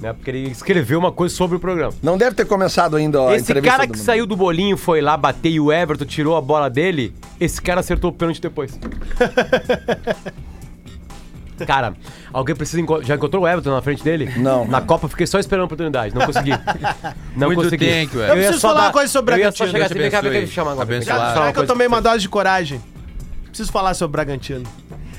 [0.00, 0.12] Né?
[0.12, 1.92] Porque ele escreveu uma coisa sobre o programa.
[2.02, 5.00] Não deve ter começado ainda a esse entrevista cara do- que saiu do bolinho foi
[5.00, 8.78] lá bater e o Everton tirou a bola dele, esse cara acertou o pênalti depois.
[11.66, 11.94] Cara,
[12.32, 12.80] alguém precisa.
[12.80, 14.32] enco- Já encontrou o Everton na frente dele?
[14.36, 14.64] Não.
[14.64, 16.14] Na Copa eu fiquei só esperando a oportunidade.
[16.14, 16.52] Não consegui.
[17.36, 17.84] Não Muito consegui.
[17.86, 19.66] thank you, Eu preciso falar dar- uma coisa sobre Eu ia Bragantino.
[19.66, 20.94] só chegar assim, vem cá, vem cá, deixa eu chamar agora.
[20.94, 22.80] eu Será uma que eu tomei uma dose de coragem?
[23.46, 24.62] Preciso falar sobre o Bragantino.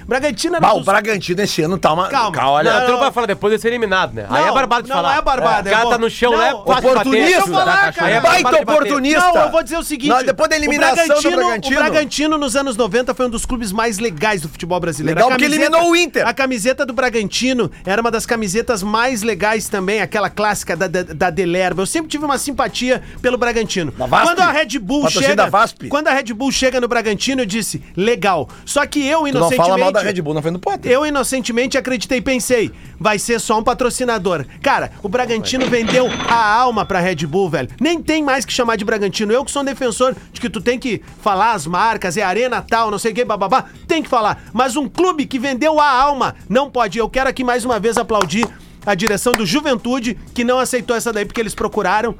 [0.09, 2.07] Bragantino era Bah, dos- o Bragantino esse ano tá uma.
[2.09, 2.31] Calma.
[2.35, 3.03] Ca- Olha, Não, Não, tu não não.
[3.03, 4.25] vai falar depois de ser eliminado, né?
[4.29, 5.17] Aí é Não, barbado de não falar.
[5.17, 6.53] é barbado, O eu cara vou- tá no chão, não, né?
[6.53, 7.41] Oportunista.
[7.47, 8.07] falar, cara.
[8.07, 9.19] Aí é baita oportunista.
[9.19, 10.09] Não, eu vou dizer o seguinte.
[10.09, 11.75] Não, depois da eliminação o Bragantino, do Bragantino.
[11.75, 15.17] O Bragantino, nos anos 90, foi um dos clubes mais legais do futebol brasileiro.
[15.17, 16.27] Legal A porque eliminou o Inter.
[16.27, 21.03] A camiseta do Bragantino era uma das camisetas mais legais também, aquela clássica da, da,
[21.03, 21.81] da Delerba.
[21.81, 23.91] Eu sempre tive uma simpatia pelo Bragantino.
[23.91, 25.43] Quando a Red Bull Patrocínio chega...
[25.43, 25.87] da VASP?
[25.87, 28.49] Quando a Red Bull chega no Bragantino, eu disse, legal.
[28.65, 29.98] Só que eu, tu não inocentemente...
[30.03, 30.91] da Red Bull, não foi no Potter.
[30.91, 34.45] Eu inocentemente acreditei e pensei, vai ser só um patrocinador.
[34.61, 37.69] Cara, o Bragantino vendeu a alma pra Red Bull, velho.
[37.79, 39.31] Nem tem mais que chamar de Bragantino.
[39.31, 42.61] Eu que sou um defensor de que tu tem que falar as marcas, é arena
[42.61, 44.43] tal, não sei o que, bababá, tem que falar.
[44.53, 46.97] Mas um clube que vendeu a alma não pode.
[46.97, 48.47] Eu quero aqui mais uma vez aplaudir
[48.85, 52.15] a direção do Juventude, que não aceitou essa daí porque eles procuraram.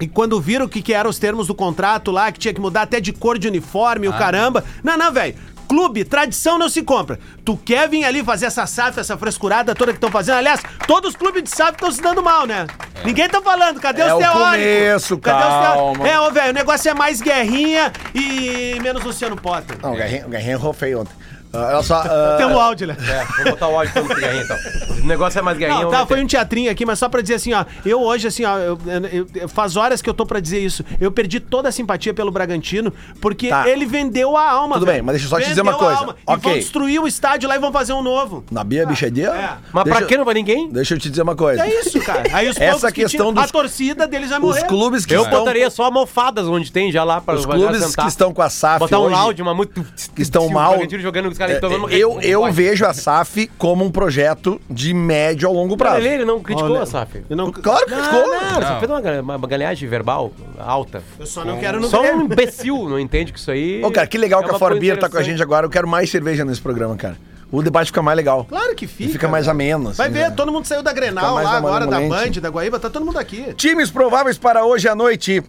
[0.00, 2.60] E quando viram o que, que eram os termos do contrato lá, que tinha que
[2.60, 4.62] mudar até de cor de uniforme, o caramba.
[4.84, 5.34] Não, não, velho.
[5.68, 7.18] Clube, tradição não se compra.
[7.44, 10.36] Tu quer vir ali fazer essa SAF, essa frescurada toda que estão fazendo?
[10.38, 12.66] Aliás, todos os clubes de SAF estão se dando mal, né?
[13.04, 13.80] Ninguém tá falando.
[13.80, 14.42] Cadê É os o teóricos?
[14.50, 15.92] começo, Cadê os calma.
[16.04, 16.06] teóricos?
[16.08, 19.76] É, ô, velho, o negócio é mais guerrinha e menos Luciano Potter.
[19.82, 21.12] Não, o Guerrinho, o Guerrinho errou feio ontem.
[21.52, 21.96] Ah, olha só.
[22.04, 22.96] ah, Tem um áudio, né?
[23.00, 24.56] É, vamos botar o áudio pra guerrinha então.
[25.02, 25.82] O negócio é mais guerrinha.
[25.82, 27.64] Não, tá, foi um teatrinho aqui, mas só pra dizer assim, ó.
[27.84, 28.78] Eu hoje, assim, ó, eu-
[29.12, 30.84] eu- eu- faz horas que eu tô pra dizer isso.
[31.00, 33.68] Eu perdi toda a simpatia pelo Bragantino, porque Tá.
[33.68, 34.96] ele vendeu a alma, Tudo velho.
[34.98, 35.94] bem, mas deixa eu só te dizer Vendeu uma coisa.
[35.94, 36.16] a alma.
[36.18, 36.50] E Ok.
[36.50, 38.44] vão destruir o estádio lá e vão fazer um novo.
[38.50, 39.28] Na Bia Bichadia?
[39.30, 39.56] É.
[39.72, 40.68] Mas deixa, pra que não vai ninguém?
[40.70, 41.64] Deixa eu te dizer uma coisa.
[41.64, 42.22] É isso, cara.
[42.32, 44.64] Aí os Essa que questão tinham- dos- A torcida deles vai Os morrer.
[44.66, 45.38] clubes que Eu estão.
[45.40, 48.78] botaria só almofadas onde tem já lá pra Os clubes que estão com a SAF
[48.80, 49.84] Botar um áudio, uma muito.
[50.14, 50.72] que estão o mal.
[50.72, 52.56] Bragantino jogando os caras É, tomando eu, eu Pode.
[52.56, 55.98] vejo a SAF como um projeto de médio ao longo prazo.
[55.98, 57.22] Ele, ele não criticou Olha, a SAF.
[57.28, 58.26] Eu, não, Claro que Não, ficou.
[58.26, 58.90] não, você fez
[59.22, 61.02] uma, uma galinhagem verbal alta.
[61.18, 63.82] eu só não quero no Só um imbecil não entende que isso aí.
[63.84, 65.66] Ô, cara, que legal é que a Forbir tá com a gente agora.
[65.66, 67.16] Eu quero mais cerveja nesse programa, cara.
[67.52, 68.44] O debate fica mais legal.
[68.44, 69.10] Claro que fica.
[69.10, 69.90] E fica mais ameno.
[69.90, 70.30] assim, Vai ver, né?
[70.30, 72.00] todo mundo saiu da Grenal lá agora, da.
[72.00, 73.54] Band, da Guaíba, tá todo mundo aqui.
[73.54, 75.42] Times prováveis para hoje à noite.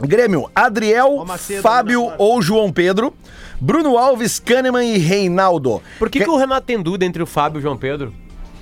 [0.00, 1.24] Grêmio, Adriel,
[1.62, 3.14] Fábio ou João Pedro.
[3.60, 5.82] Bruno Alves, Kahneman e Reinaldo.
[5.98, 8.12] Por que, que o Renato tem dúvida entre o Fábio e o João Pedro?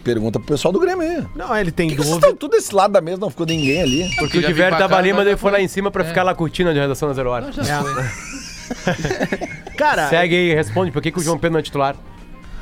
[0.05, 1.25] Pergunta pro pessoal do Grêmio aí.
[1.37, 2.27] Não, ele tem Por que vocês dúvida.
[2.27, 4.11] estão tudo desse lado da mesa, não ficou ninguém ali?
[4.19, 6.07] Porque o já vim Diverto tava ali, mas ele foi lá em cima pra É.
[6.09, 7.47] ficar lá curtindo a redação da Zero Hora.
[9.77, 11.97] Cara, Segue aí e responde por que, que o João Pedro não é titular.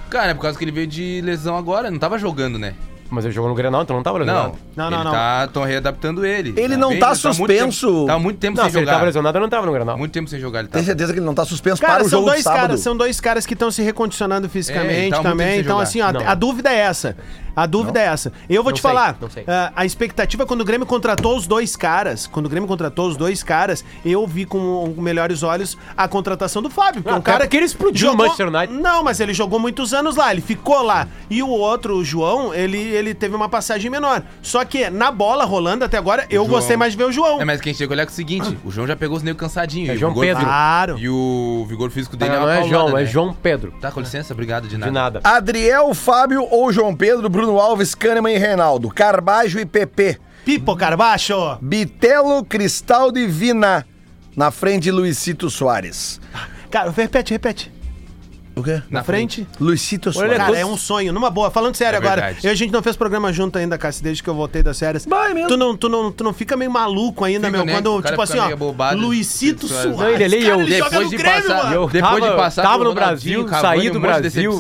[0.09, 2.75] Cara, é por causa que ele veio de lesão agora, não tava jogando, né?
[3.11, 4.55] Mas ele jogou no Grenal, então não tava Não, lesionado.
[4.77, 5.11] Não, não, ele não.
[5.13, 6.55] tá, tão readaptando ele.
[6.57, 7.87] Ele não bem- tá muito suspenso.
[7.89, 8.93] tempo- Tá muito tempo Não, sem se ele jogar.
[8.93, 9.99] tava lesionado, ele não tava no Grenal.
[9.99, 10.79] Muito tempo sem jogar, ele tá.
[10.79, 12.61] Tem certeza que ele não tá suspenso Cara, para o são jogo de dois sábado?
[12.61, 15.59] caras, são dois caras que estão se recondicionando É, fisicamente tá há muito tempo também.
[15.61, 15.83] Então, jogar.
[15.83, 16.29] assim, ó, Não.
[16.29, 17.17] a dúvida é essa.
[17.55, 18.33] A dúvida é essa.
[18.49, 19.17] Eu vou Não te sei, falar.
[19.21, 19.45] não sei.
[19.47, 23.17] ah, a expectativa quando o Grêmio contratou os dois caras, quando o Grêmio contratou os
[23.17, 27.03] dois caras, eu vi com melhores olhos a contratação do Fábio.
[27.03, 28.73] Que é Ah, um cara porque ele explodiu Manchester United.
[28.79, 31.07] Não, mas ele jogou muitos anos lá, ele ficou lá.
[31.29, 34.23] E o outro, o João, ele, ele teve uma passagem menor.
[34.43, 36.49] Só que na bola rolando até agora, eu João.
[36.49, 37.41] gostei mais de ver o João.
[37.41, 39.91] É, mas quem chega olhar com o seguinte, o João já pegou os negros cansadinhos.
[39.91, 40.45] É e o João vigor- Pedro.
[40.45, 40.99] Claro.
[40.99, 43.07] E o vigor físico dele Não, é uma não é paulada, João, é né?
[43.07, 43.73] João Pedro.
[43.81, 44.91] Tá, com licença, obrigado, de nada.
[44.91, 45.21] De nada.
[45.25, 48.91] Adriel, Fábio ou João Pedro, Bruno Alves, Kahneman e Reinaldo.
[48.91, 50.19] Carbajo e PP.
[50.45, 51.57] Pipo Carbacho.
[51.63, 53.87] Bitelo, Cristaldo e Vina.
[54.37, 56.21] Na frente de Luizito Soares.
[56.71, 57.73] Cara, repete, repete.
[58.61, 58.83] O quê?
[58.91, 59.47] Na frente.
[59.61, 60.37] Luizito Soares.
[60.37, 61.13] Cara, é um sonho.
[61.13, 62.37] Numa boa, falando sério É agora.
[62.43, 65.05] Eu, a gente não fez programa junto ainda, Cássio, desde que eu voltei das séries.
[65.07, 65.49] Vai mesmo.
[65.49, 67.67] Tu não, tu, não, tu não fica meio maluco ainda, Fica, meu?
[67.67, 67.73] né?
[67.73, 69.01] Quando, tipo assim, ó, meio abobado.
[69.01, 69.97] Luizito Soares.
[69.97, 70.15] Soares.
[70.21, 71.75] Ele ali, cara, eu- ele joga Depois no de Grêmio, passar, mano.
[71.75, 74.59] Eu depois tava- de passar tava no Brasil, saí do Brasil,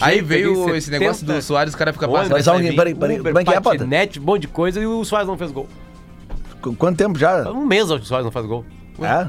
[0.00, 1.32] Aí veio esse negócio 70.
[1.38, 2.32] do Soares, o cara fica passando.
[2.32, 3.18] Mas alguém, peraí, peraí.
[3.18, 5.68] Como é que é, patinete, um monte de coisa e o Soares não fez gol.
[6.60, 7.50] Qu- Quanto tempo já?
[7.50, 8.64] Um mês o Soares não faz gol.
[9.00, 9.26] É?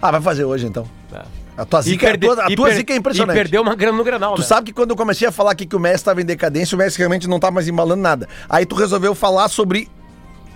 [0.00, 0.86] Ah, vai fazer hoje então.
[1.12, 1.20] É.
[1.56, 3.36] A tua zica, perde- a tua, a tua per- zica é impressionante.
[3.36, 4.46] E perdeu uma grana no Granal, Tu né?
[4.46, 6.78] sabe que quando eu comecei a falar aqui que o Messi estava em decadência, o
[6.78, 8.28] Messi realmente não tá mais embalando nada.
[8.48, 9.88] Aí tu resolveu falar sobre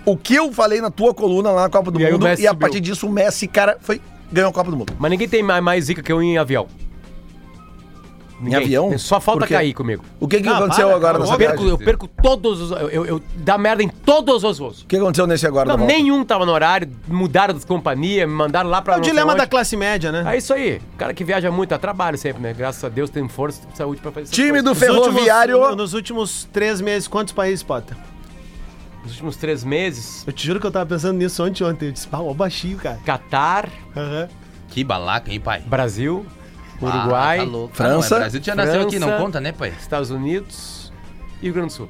[0.05, 2.25] o que eu falei na tua coluna lá na Copa do E Mundo.
[2.27, 2.55] E a subiu.
[2.55, 4.93] partir disso o Messi, cara, foi ganhou a Copa do Mundo.
[4.97, 6.67] Mas ninguém tem mais, mais zica que eu em avião.
[8.39, 8.59] Ninguém.
[8.63, 8.97] avião?
[8.99, 9.53] Só falta Por quê?
[9.55, 10.03] cair comigo.
[10.19, 11.69] O que que Ah, aconteceu para, agora nessa Eu perco, viagem?
[11.71, 12.71] eu perco todos os.
[12.71, 14.81] Eu, eu, eu- dá merda em todos os voos.
[14.83, 18.69] O que aconteceu nesse agora Não, nenhum tava no horário, mudaram das companhias, me mandaram
[18.69, 18.95] lá pra.
[18.95, 19.39] É o dilema onde.
[19.41, 20.23] da classe média, né?
[20.33, 20.79] É isso aí.
[20.93, 22.53] O cara que viaja muito, dá trabalho sempre, né?
[22.53, 24.69] Graças a Deus tem força e saúde pra fazer essas Time do.
[24.69, 25.75] Nos últimos- Ferroviário.
[25.75, 27.97] nos últimos três meses, quantos países, Potter?
[29.03, 31.85] Nos últimos três meses, Eu te juro que eu tava pensando nisso ontem ontem.
[31.87, 32.99] Eu disse, pau, ó, baixinho, cara.
[33.05, 34.27] Catar, Aham.
[34.69, 35.61] Que balaca, hein, pai?
[35.65, 36.25] Brasil,
[36.81, 37.73] Uruguai, Ah, tá.
[37.73, 38.15] França.
[38.15, 39.23] Ah, não, é Brasil já nasceu aqui, não França.
[39.23, 39.73] conta, né, pai?
[39.79, 40.91] Estados Unidos
[41.41, 41.89] e Rio Grande do Sul.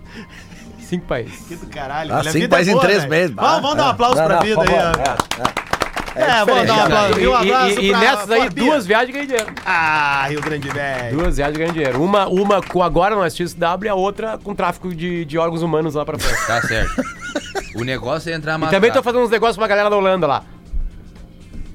[0.79, 1.45] Cinco países.
[1.47, 2.13] Que do caralho.
[2.13, 3.09] Ah, cinco é países em boa, três velho.
[3.09, 3.35] meses.
[3.35, 4.99] Vamos, vamos dar um aplauso Não, pra não, vida aí, favor.
[4.99, 5.67] ó.
[6.15, 7.19] É, É, vamos dar um aplauso.
[7.19, 9.51] E, E um abraço e- e pra nessas aí, duas viagens ganhei dinheiro.
[9.65, 11.17] Ah, Rio Grande Velho.
[11.17, 12.01] Duas viagens ganhei dinheiro.
[12.01, 15.93] Uma, uma com agora no SXW e a outra com tráfico de, de órgãos humanos
[15.95, 16.47] lá pra frente.
[16.47, 17.03] Tá certo.
[17.75, 18.71] O negócio é entrar E mais.
[18.71, 20.43] também tô fazendo uns negócios pra galera da Holanda lá.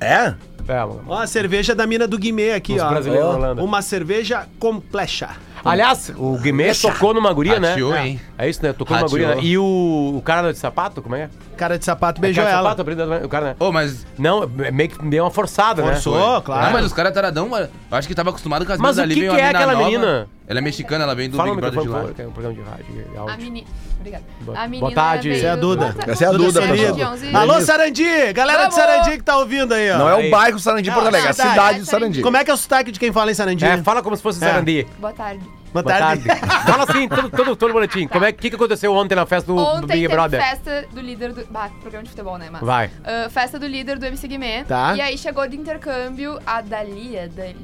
[0.00, 0.34] É?
[0.72, 1.02] É, mano.
[1.06, 2.88] Ó, a cerveja da mina do Guimê aqui, Os ó.
[2.88, 3.62] brasileiros Ó, na Holanda.
[3.62, 5.30] Uma cerveja complexa.
[5.64, 7.68] Aliás, o Guimê tocou numa guria, né?
[7.68, 8.08] Rateou, É.
[8.08, 8.20] hein?
[8.36, 8.72] É isso, né?
[8.72, 9.36] Tocou numa guria.
[9.36, 9.42] né?
[9.42, 11.30] E o, o cara de sapato, como é?
[11.56, 12.70] Cara de sapato beijou cara de ela.
[12.76, 13.56] sapato, o cara, né?
[13.60, 14.04] Ô, mas.
[14.18, 16.42] Não, meio que deu uma forçada, Forçou, né?
[16.44, 16.64] claro.
[16.66, 17.68] Não, mas os caras taradão, mano.
[17.90, 19.14] Eu acho que tava acostumado com as Mas minas o ali.
[19.14, 19.84] que veio que uma é mina aquela nova.
[19.84, 20.28] menina?
[20.52, 22.04] Ela é mexicana, ela vem do Fala Big Brother de lá.
[22.14, 22.84] que é um programa de rádio.
[23.10, 23.36] de A áudio.
[23.38, 23.66] meni...
[23.98, 24.24] Obrigada.
[24.40, 25.28] Boa- A menina boa tarde.
[25.28, 25.92] veio- Essa é a Duda.
[25.94, 26.10] Tarde.
[26.10, 26.92] Essa é a Duda pessoal.
[26.94, 27.36] De 11.
[27.36, 28.32] Alô, Sarandi!
[28.34, 28.74] Galera de Vamos!
[28.74, 29.98] Sarandi que tá ouvindo aí, ó.
[29.98, 31.78] Não é o bairro Sarandi Porto Alegre, é a cidade.
[31.80, 32.20] de Sarandi.
[32.20, 33.64] Como é que é o sotaque de quem fala em Sarandi?
[33.64, 34.48] É, fala como se fosse É.
[34.48, 34.86] Sarandi.
[34.98, 35.44] Boa tarde.
[35.72, 36.24] Boa Boa tarde.
[36.24, 36.46] tarde.
[36.70, 38.06] fala assim, todo, todo, todo boletim.
[38.06, 40.38] Como é que, que aconteceu ontem na festa do Ontem Big teve Brother?
[40.42, 41.46] festa do líder do...
[41.50, 42.60] Bah, programa de futebol, né, mas...
[42.60, 42.90] Vai.
[43.02, 44.64] Ah, festa do líder do MC Guimê.
[44.64, 44.94] Tá.
[44.94, 47.26] E aí chegou de intercâmbio a Dalia.
[47.34, 47.56] Dali...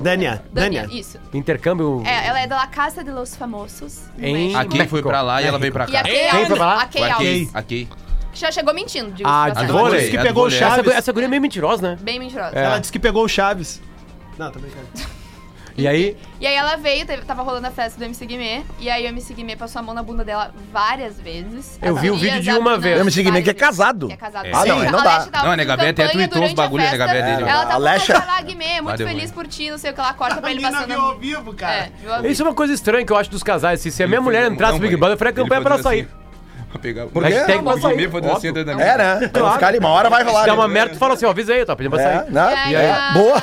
[0.00, 0.82] Dania, Dania.
[0.82, 0.88] Dania.
[1.00, 1.18] isso.
[1.32, 4.00] Intercâmbio É, ela é da La Casa de los Famosos.
[4.18, 4.58] Em- México.
[4.60, 6.00] A Kay foi pra lá e ela veio pra E cá.
[6.00, 6.72] a Kay Quem foi pra lá?
[6.74, 6.84] Alves.
[6.84, 7.38] A Kay a Kay.
[7.40, 7.50] Alves.
[7.54, 7.88] A Kay.
[8.32, 10.00] Que já chegou mentindo, digo Ah, de vôlei?
[10.00, 10.58] Disse que É, pegou o vôlei.
[10.58, 10.92] Essa, Chaves.
[10.94, 11.98] essa guria é meio mentirosa, né?
[12.00, 12.50] Bem mentirosa.
[12.58, 12.64] É.
[12.64, 13.80] Ela disse que pegou o Chaves.
[14.36, 14.88] Não, tô brincando.
[15.76, 18.62] E aí, E aí ela veio, teve, tava rolando a festa do MC Guimê.
[18.78, 21.78] E aí o MC Guimê passou a mão na bunda dela várias vezes.
[21.82, 22.96] Eu vi o vídeo de a uma vez.
[22.98, 24.06] O MC Guimê que é casado.
[24.06, 24.48] Que é casado.
[24.52, 25.26] Ah, não, não a dá.
[25.26, 27.36] Tava Não, a Nega Bé até tweetou uns a bagulho, a Nega Bé festa.
[27.36, 27.48] dele.
[27.50, 29.94] Ela A tá Lesha- falando, lá, Guimê, muito Valeu, feliz por ti, não sei o
[29.94, 30.86] que ela corta pra ele passando.
[30.86, 31.74] viu ao vivo, cara.
[31.74, 32.32] É, viu ao vivo.
[32.32, 33.80] isso é uma coisa estranha que eu acho dos casais.
[33.80, 34.96] Se, se a minha Ele mulher entrasse não, no Big.
[34.96, 36.02] Brother, eu faria Ele campanha pra ela sair.
[36.02, 36.24] assim.
[36.70, 37.32] Pra pegar- Por quê?
[37.32, 38.10] Hashtag pra O Guimê sair.
[38.10, 38.52] foi Óbvio.
[38.52, 39.14] dentro da É, né?
[39.26, 40.40] Uns caras ali, uma hora vai rolar.
[40.40, 40.74] Se der uma né?
[40.74, 42.30] merda, tu fala assim, ó, avisa aí, tá pedindo pra É, sair.
[42.32, 42.50] né?
[42.70, 43.42] E aí É, a- boa.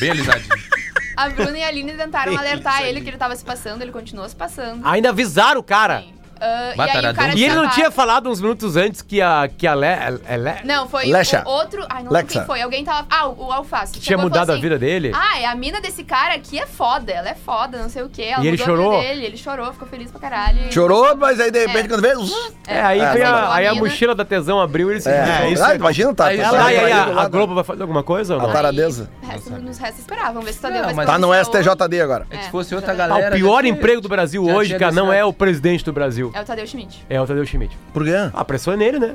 [0.00, 0.73] Bem alisadinho.
[1.16, 4.28] A Bruna e a Aline tentaram alertar ele que ele tava se passando, ele continuou
[4.28, 4.86] se passando.
[4.86, 6.00] Ainda avisaram o cara.
[6.00, 6.23] Sim.
[6.40, 7.14] Ah, e aí o Bataradão.
[7.14, 9.86] cara E ele não tinha falado uns minutos antes que a, que a Le,
[10.26, 11.42] é Le- Não, foi Lecha.
[11.46, 11.84] o outro.
[11.88, 12.60] Ai, não lembro quem foi.
[12.62, 13.06] Alguém tava.
[13.10, 13.98] Ah, o, o Alface.
[14.00, 15.12] tinha mudado a assim, vida dele.
[15.14, 17.12] Ah, é a mina desse cara aqui é foda.
[17.12, 18.22] Ela é foda, não sei o quê.
[18.24, 19.00] Ela E ele a chorou?
[19.00, 20.72] Dele, ele chorou, ficou feliz pra caralho.
[20.72, 21.88] Chorou, mas aí de repente É.
[21.88, 22.20] quando veio.
[22.66, 25.50] É, aí, É, a, a aí a mochila da tesão abriu e ele se É,
[25.50, 26.26] isso ah, é- imagina, tá.
[26.26, 27.28] Aí tá ela- Ah, e aí traído a, a?
[27.28, 28.48] Globo vai fazer alguma coisa ou não?
[28.50, 29.08] A taradeza.
[29.60, 32.26] Nos resta esperar, vamos ver se se mas- Tá no ou- STJD agora.
[32.30, 33.34] É que É, se fosse outra já- Ah, galera.
[33.34, 36.23] o pior emprego do Brasil hoje, cara, não é o presidente do Brasil.
[36.34, 37.04] É o Tadeu Schmidt.
[37.10, 37.76] É o Tadeu Schmidt.
[37.92, 38.14] Por quê?
[38.14, 39.14] Ah, a pressão é nele, né?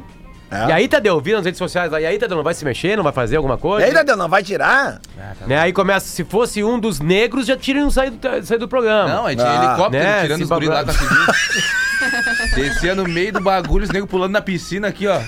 [0.51, 0.67] É.
[0.67, 3.03] E aí, Tadeu, vi nas redes sociais, aí, aí, Tadeu, não vai se mexer, não
[3.03, 3.85] vai fazer alguma E coisa?
[3.85, 4.99] aí, Dadeu, não vai tirar?
[5.17, 5.59] Ah, tá Né?
[5.59, 9.07] Aí começa, se fosse um dos negros, já teriam saído, saído do programa.
[9.13, 11.33] Não, aí tinha Ah, helicóptero né, tirando esse os guris lá com a bagulho.
[11.35, 12.55] civil.
[12.55, 15.19] Descia no meio do bagulho, os negros pulando na piscina aqui, ó.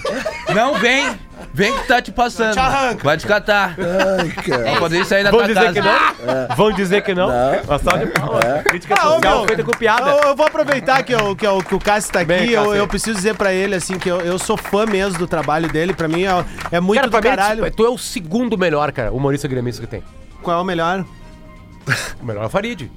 [0.55, 1.15] Não vem!
[1.53, 2.53] Vem que tá te passando.
[2.53, 3.03] Te arranca.
[3.03, 3.75] Vai te catar.
[3.77, 4.63] Ai, cara.
[4.71, 5.73] Pra poder sair da Vão tua dizer casa.
[5.73, 6.55] que não?
[6.55, 7.27] Vão dizer que não?
[7.29, 8.63] Uma salva de palmas.
[8.63, 10.09] Crítica Ah, social meu, feita com piada.
[10.11, 12.27] Eu, eu vou aproveitar que, eu, que, eu, que o Cássio tá aqui.
[12.27, 12.75] Bem, eu, Cássio.
[12.77, 15.93] eu preciso dizer pra ele, assim, que eu, eu sou fã mesmo do trabalho dele.
[15.93, 17.71] Pra mim é, é muito Cara, do pra mim, caralho.
[17.71, 20.03] tu é o segundo melhor, cara, humorista gremista que tem.
[20.41, 21.03] Qual é o melhor?
[22.21, 22.89] O melhor é o Farid.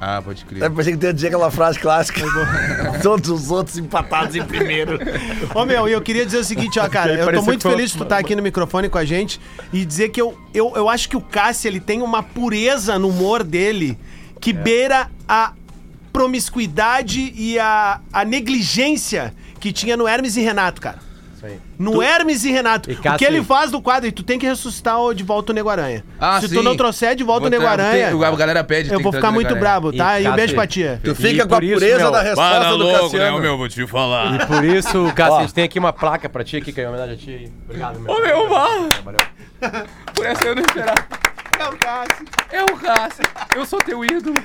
[0.00, 0.62] Ah, pode crer.
[0.62, 2.22] Eu pensei que tu ia dizer aquela frase clássica.
[3.02, 4.98] Todos os outros empatados em primeiro.
[5.54, 7.98] Ô meu, e eu queria dizer o seguinte, ó, cara, eu tô muito feliz de
[7.98, 9.38] tu estar aqui no microfone com a gente
[9.70, 13.10] e dizer que eu, eu, eu acho que o Cássio, ele tem uma pureza no
[13.10, 13.98] humor dele
[14.40, 15.52] que beira a
[16.10, 21.09] promiscuidade e a, a negligência que tinha no Hermes e Renato, cara.
[21.40, 21.58] Isso aí.
[21.78, 22.90] No Hermes e Renato.
[22.90, 25.52] E o que ele faz do quadro, e tu tem que ressuscitar o de volta
[25.52, 26.04] o Nego Aranha.
[26.20, 26.54] Ah, Se sim.
[26.56, 28.90] tu não trouxer de volta o Vou Nego tra- Aranha, A galera pede.
[28.90, 30.04] eu tem vou que ficar muito Nego brabo, Aranha.
[30.04, 30.20] tá?
[30.20, 31.00] E E um beijo pra tia.
[31.02, 33.38] Tu fica com a isso, pureza meu, da resposta do né, Cassiano.
[33.40, 33.56] meu?
[33.56, 34.34] Vou te falar.
[34.42, 36.84] E por isso, Cássio, a gente tem aqui uma placa pra ti aqui, que é
[36.84, 37.52] em homenagem a ti.
[37.64, 38.12] Obrigado, meu.
[38.14, 38.68] Ô, meu, vá.
[39.02, 39.20] Valeu.
[40.14, 41.06] Por essa eu não esperava.
[41.60, 42.26] É o Cássio.
[42.50, 43.24] É o Cássio.
[43.54, 44.40] Eu sou teu ídolo.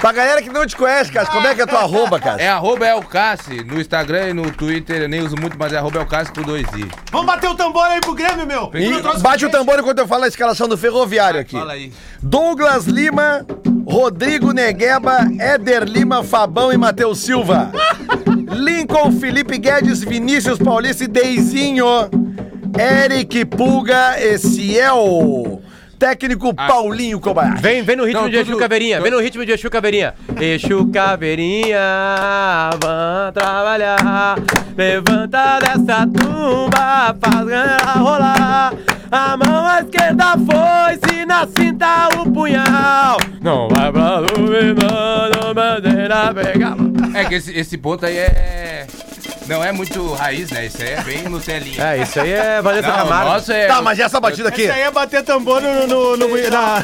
[0.00, 2.40] Pra galera que não te conhece, cara, como é que é tua arroba, cara?
[2.40, 5.02] É arroba Elcassi no Instagram e no Twitter.
[5.02, 6.88] Eu nem uso muito, mas é arroba Elcassi com dois i.
[7.12, 8.70] Vamos bater o tambor aí pro Grêmio, meu.
[8.72, 11.58] E bate o tambor enquanto eu falo a escalação do ferroviário aqui.
[11.58, 11.92] Fala aí.
[12.22, 13.44] Douglas Lima,
[13.86, 17.70] Rodrigo Negueba, Éder Lima, Fabão e Matheus Silva.
[18.50, 21.84] Lincoln, Felipe Guedes, Vinícius Paulista e Deizinho.
[22.78, 25.60] Eric Pulga e Ciel.
[26.00, 27.60] Técnico Paulinho Kobayashi.
[27.60, 30.14] Vem, vem no ritmo Não, de Exu tudo- Caveirinha, vem no ritmo de Exu Caveirinha.
[30.40, 31.78] Exu Caveirinha,
[32.82, 34.38] vão trabalhar.
[34.74, 38.72] Levanta dessa tumba, faz ganhar rolar.
[39.12, 43.18] A mão à esquerda foi, se na cinta o punhal.
[43.42, 46.76] Não vai pra duvidando, bandeira pegar.
[47.14, 48.86] É que esse, esse ponto aí é.
[49.50, 50.66] Não é muito raiz, né?
[50.66, 51.82] Isso aí é bem no telinha.
[51.84, 53.30] É, isso aí é Vanessa Não, Camargo.
[53.32, 53.66] nossa é.
[53.66, 54.62] Tá, mas e essa batida aqui?
[54.62, 56.80] Esse aí é bater tambor no, no, no, no, na,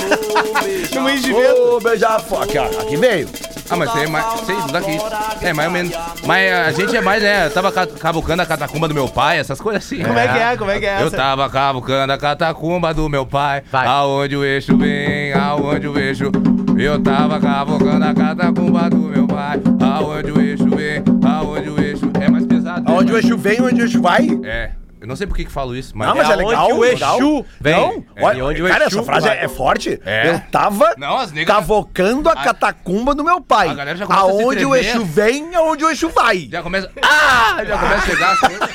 [0.94, 1.76] no Moinhos de Vento.
[1.76, 2.42] Ô, beija-flor.
[2.42, 2.64] Aqui, ó.
[2.64, 3.28] Aqui veio.
[3.68, 4.40] Ah, mas isso aí é mais.
[4.40, 4.98] Sei, daqui.
[5.42, 5.92] É, mais ou menos.
[6.24, 7.46] Mas a gente é mais, né?
[7.46, 10.02] Eu tava ca- cavucando a catacumba do meu pai, essas coisas assim.
[10.04, 10.56] Como é que é?
[10.56, 11.16] Como é que é Eu essa?
[11.16, 13.62] tava cavucando a catacumba do meu pai.
[13.70, 13.86] Vai.
[13.86, 16.30] Aonde o eixo vem, aonde o eixo.
[16.78, 19.60] Eu tava cavucando a catacumba do meu pai.
[19.80, 21.75] Aonde o eixo vem, aonde o eixo.
[22.96, 24.26] Aonde o eixo vem, onde o eixo vai.
[24.44, 24.72] É.
[24.98, 26.08] Eu não sei por que que falo isso, mas.
[26.08, 26.72] Não, mas é, aonde legal.
[26.72, 26.84] o.
[26.84, 27.74] Exu vem.
[27.76, 29.38] Não, É, olha, onde o cara, Exu essa frase vai.
[29.38, 30.00] é, é forte.
[30.04, 30.30] É.
[30.30, 33.68] Eu tava Não, as negras- cavocando a, A- catacumba do meu pai.
[33.68, 36.48] A galera já começa a se Aonde o eixo vem, aonde o eixo vai.
[36.50, 36.90] Já começa.
[37.02, 37.62] Ah!
[37.64, 38.68] Já começa a chegar as coisas.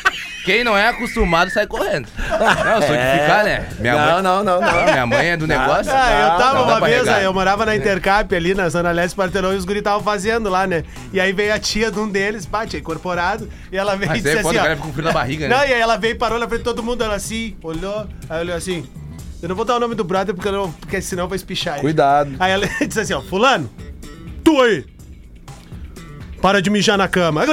[0.44, 2.08] Quem não é acostumado sai correndo.
[2.18, 3.70] Não, eu sou de ficar, né?
[3.80, 4.24] Minha não, mãe.
[4.24, 4.84] não, não, não.
[4.86, 5.92] Minha mãe é do negócio.
[5.94, 7.22] Ah, eu tava não uma vez, regar.
[7.22, 10.66] eu morava na Intercap ali na Zona Leste Partenon e os guri estavam fazendo lá,
[10.66, 10.84] né?
[11.14, 14.10] E aí veio a tia de um deles, pá, tinha incorporado, e ela veio e
[14.10, 14.76] Mas disse aí assim, pode, o ó.
[14.78, 15.70] com frio na barriga, Não, né?
[15.70, 18.42] e aí ela veio e parou na frente de todo mundo, ela assim, olhou, aí
[18.42, 18.88] olhou assim.
[19.42, 21.74] Eu não vou dar o nome do brother porque, eu não, porque senão vai espichar
[21.76, 21.82] ele.
[21.82, 22.32] Cuidado.
[22.40, 23.70] Aí ela disse assim, ó, fulano,
[24.44, 24.86] tu aí,
[26.42, 27.44] para de mijar na cama.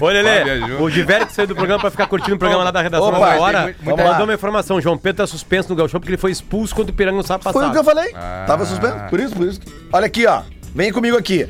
[0.00, 2.80] Ô, Lelê, o Diverio que saiu do programa pra ficar curtindo o programa lá da
[2.82, 4.80] redação Opa, agora, mandou uma informação.
[4.80, 7.44] João Pedro tá suspenso no Gauchão porque ele foi expulso quando o Piranga não sabe
[7.44, 7.58] passar.
[7.58, 8.12] Foi o que eu falei.
[8.14, 8.44] Ah.
[8.46, 8.96] Tava suspenso.
[9.10, 9.60] Por isso, por isso.
[9.92, 10.42] Olha aqui, ó.
[10.74, 11.48] Vem comigo aqui.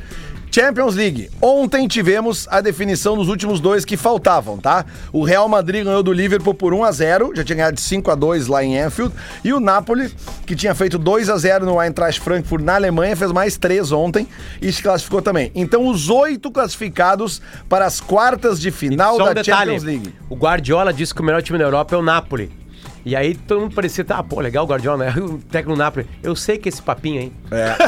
[0.51, 1.29] Champions League.
[1.41, 4.85] Ontem tivemos a definição dos últimos dois que faltavam, tá?
[5.11, 8.09] O Real Madrid ganhou do Liverpool por 1 a 0, já tinha ganhado de 5
[8.09, 10.11] a 2 lá em Anfield, e o Napoli,
[10.45, 14.27] que tinha feito 2 a 0 no Eintracht Frankfurt na Alemanha, fez mais 3 ontem
[14.61, 15.51] e se classificou também.
[15.53, 20.15] Então, os oito classificados para as quartas de final um da detalhe, Champions League.
[20.29, 22.66] o Guardiola disse que o melhor time da Europa é o Napoli.
[23.07, 25.13] E aí todo mundo parecia, tá, pô, legal o Guardiola, né?
[25.17, 26.05] O técnico do Napoli.
[26.21, 27.31] Eu sei que esse papinho aí.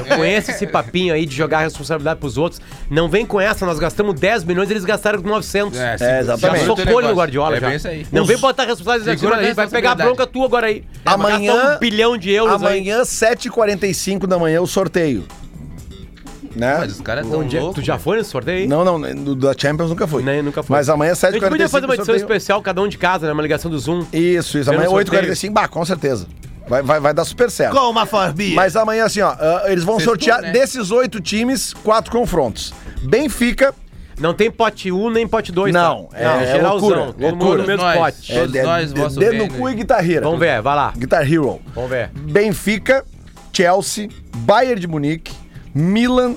[0.09, 2.61] Eu conheço esse papinho aí de jogar a responsabilidade pros outros.
[2.89, 5.77] Não vem com essa, nós gastamos 10 milhões, eles gastaram 900.
[5.77, 6.65] É, É, Já exatamente.
[6.65, 7.75] socou ele no Guardiola É já.
[7.75, 8.07] isso aí.
[8.13, 10.67] Não Os- vem botar responsabilidade Segura agora, a aí, vai pegar a bronca tua agora
[10.67, 10.83] aí.
[11.05, 12.79] Amanhã- um bilhão de euros aí.
[12.79, 15.25] Amanhã, 7h45 da manhã, o sorteio.
[16.55, 16.77] Né?
[16.79, 17.75] Mas os caras tão é- loucos.
[17.75, 18.67] Tu já foi nesse sorteio aí?
[18.67, 20.23] Não, não, no da Champions nunca foi.
[20.23, 20.75] Nem, nunca foi.
[20.77, 21.69] Mas amanhã, A gente podia 7h45.
[21.69, 22.25] fazer uma edição sorteio.
[22.25, 23.33] especial, cada um de casa, né?
[23.33, 24.05] Uma ligação do Zoom.
[24.11, 24.69] Isso, isso.
[24.71, 25.21] Amanhã, sorteio.
[25.23, 26.27] 8h45, bah, com certeza.
[26.67, 27.75] Vai, vai, vai dar super certo.
[27.75, 28.55] com uma forbia.
[28.55, 30.51] Mas amanhã, assim, ó, ah, eles vão Sextou, sortear né?
[30.51, 32.73] desses oito times, quatro confrontos.
[33.03, 33.73] Benfica,
[34.19, 35.73] Não tem pote 1 nem pote 2.
[35.73, 36.17] Não, tá?
[36.19, 36.89] é- não é geralzão.
[36.89, 37.45] loucura, todo loucura.
[37.45, 37.97] mundo no mesmo Nós.
[37.97, 38.31] pote.
[38.33, 39.73] é, Todos é, nós, vosso dedo no cu hein?
[39.75, 40.21] e guitarreira.
[40.25, 40.93] Vamos ver, vai lá.
[40.97, 41.61] Guitar Hero.
[41.73, 42.09] Vamos ver.
[42.13, 43.05] Benfica,
[43.53, 45.33] Chelsea, Bayern de Munique,
[45.79, 46.35] Milan,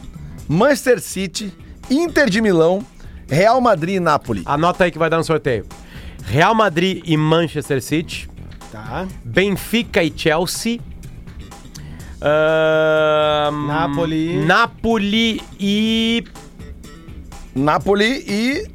[0.49, 1.53] Manchester City,
[1.90, 2.86] Inter de Milão,
[3.28, 4.43] Real Madrid e Napoli.
[4.47, 5.66] Anota aí que vai dar no sorteio.
[6.24, 8.30] Real Madrid e Manchester City.
[8.70, 9.07] Tá.
[9.24, 10.78] Benfica e Chelsea.
[12.20, 14.45] Ahn, Napoli.
[14.47, 16.24] Napoli e.
[17.55, 18.66] Napoli e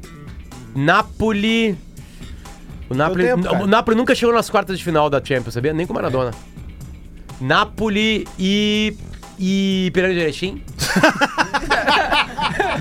[0.74, 1.76] Napoli.
[2.90, 3.64] O Napoli, tempo, cara.
[3.64, 5.72] o Napoli nunca chegou nas quartas de final da Champions, sabia?
[5.72, 6.32] Nem com o Maradona.
[7.40, 8.94] Napoli e.
[9.38, 10.62] e Pirani de Erechim.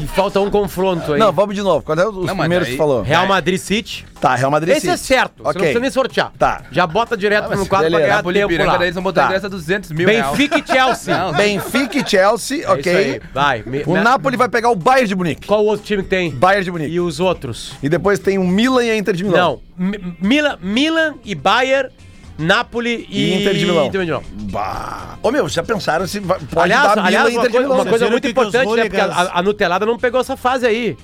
[0.01, 1.19] e falta um confronto aí.
[1.19, 1.83] Não, vamos de novo.
[1.83, 3.01] Qual é os Não, mas primeiros daí- que falou?
[3.03, 4.05] Real Madrid City.
[4.19, 5.07] Tá, Real Madrid Esse é City.
[5.07, 5.33] certo.
[5.37, 5.61] Você não Ok.
[5.61, 6.31] precisa nem sortear.
[6.37, 6.63] Tá.
[6.71, 8.01] Já bota direto no quadro pra beleza.
[8.01, 8.77] ganhar Napoli tempo Piranga, lá.
[8.77, 9.27] daí eles vão botar Tá.
[9.27, 10.27] ingresso a 200 mil reais.
[10.31, 11.17] Benfica e Chelsea.
[11.17, 12.95] Não, Benfica e Chelsea, É isso ok.
[12.95, 13.21] aí.
[13.33, 13.63] Vai.
[13.65, 15.47] Me- O me- Napoli vai pegar o Bayern de Munique.
[15.47, 16.31] Qual o outro time que tem?
[16.31, 16.91] Bayern de Munique.
[16.93, 17.73] E os outros?
[17.83, 19.59] E depois tem o Milan e a Inter de Milão.
[19.77, 19.87] Não.
[19.87, 21.89] Mi- Milan, Milan e Bayern,
[22.37, 23.85] Napoli e, Inter de Milão.
[23.87, 24.23] Inter de Milão.
[24.51, 25.17] Bah.
[25.23, 27.67] Ô, meu, já pensaram se vai- pode aliás, dar aliás e uma, Inter de coisa,
[27.67, 27.77] Milão?
[27.77, 28.83] uma coisa viram muito que que os importante, né?
[28.85, 30.97] Porque a, hooligans- a- a Nutelada não pegou essa fase aí.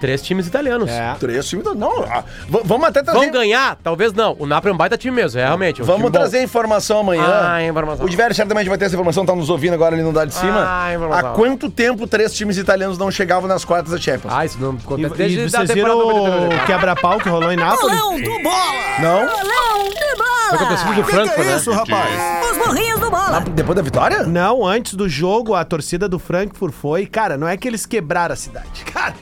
[0.00, 0.90] Três times italianos.
[0.90, 1.14] É.
[1.18, 1.64] Três times...
[1.74, 3.18] Não, ah, v- vamos até trazer...
[3.20, 3.76] Vão ganhar?
[3.82, 4.36] Talvez não.
[4.38, 5.80] O Napoli é um baita time mesmo, é realmente.
[5.80, 6.18] é um Vamos time bom.
[6.18, 7.24] trazer informação amanhã.
[7.26, 8.04] Ah, informação.
[8.06, 10.34] O Diverso certamente vai ter essa informação, tá nos ouvindo agora ali no Dado de
[10.34, 10.64] Cima.
[10.66, 11.30] Ah, informação.
[11.30, 14.32] Há quanto tempo três times italianos não chegavam nas quartas da Champions?
[14.32, 16.62] Ah, isso não E, acontece e desde a vocês temporada viram 92.
[16.62, 17.96] o quebra-pau que rolou em Nápoles?
[17.98, 18.72] Bolão do bola!
[19.00, 19.18] Não?
[19.26, 20.28] Bolão do bola!
[20.50, 21.74] Foi com a torcida do Frankfurt, né?
[21.74, 22.50] rapaz?
[22.52, 23.40] Os burrinhos do bola!
[23.52, 24.22] Depois da vitória?
[24.24, 27.04] Não, antes do jogo, a torcida do Frankfurt foi.
[27.06, 28.84] Cara, não é que eles quebraram a cidade.
[28.92, 29.14] Cara,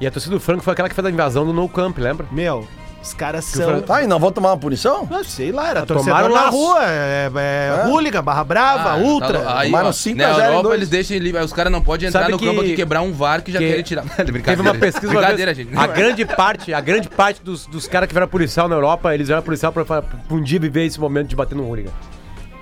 [0.00, 2.26] E a torcida do Franco foi aquela que fez a invasão do No Camp, lembra?
[2.32, 2.66] meu,
[3.02, 3.82] os caras são.
[3.82, 5.06] Fran- Ah, e não vão tomar uma punição?
[5.10, 6.56] Ah, sei lá, era tomaram torcedor na laço.
[6.56, 6.78] rua.
[6.84, 9.40] É, é, hooligan, barra brava, Ah, ultra.
[9.40, 10.74] tá- aí, Tomaram ó, 5 a na 0 em Europa dois.
[10.76, 13.42] eles deixam os caras não podem entrar Sabe no que- campo aqui quebrar um VAR
[13.42, 14.02] que já que- querem tirar.
[14.04, 14.42] Brincadeira.
[14.44, 15.76] Teve uma pesquisa uma Brincadeira, gente.
[15.76, 19.26] A grande parte, a grande parte dos, dos caras que vieram policial na Europa, eles
[19.28, 21.90] vieram policial pra, pra, pra um dia viver esse momento de bater no hooligan.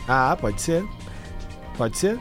[0.08, 0.84] Ah, pode ser.
[1.76, 2.18] Pode ser.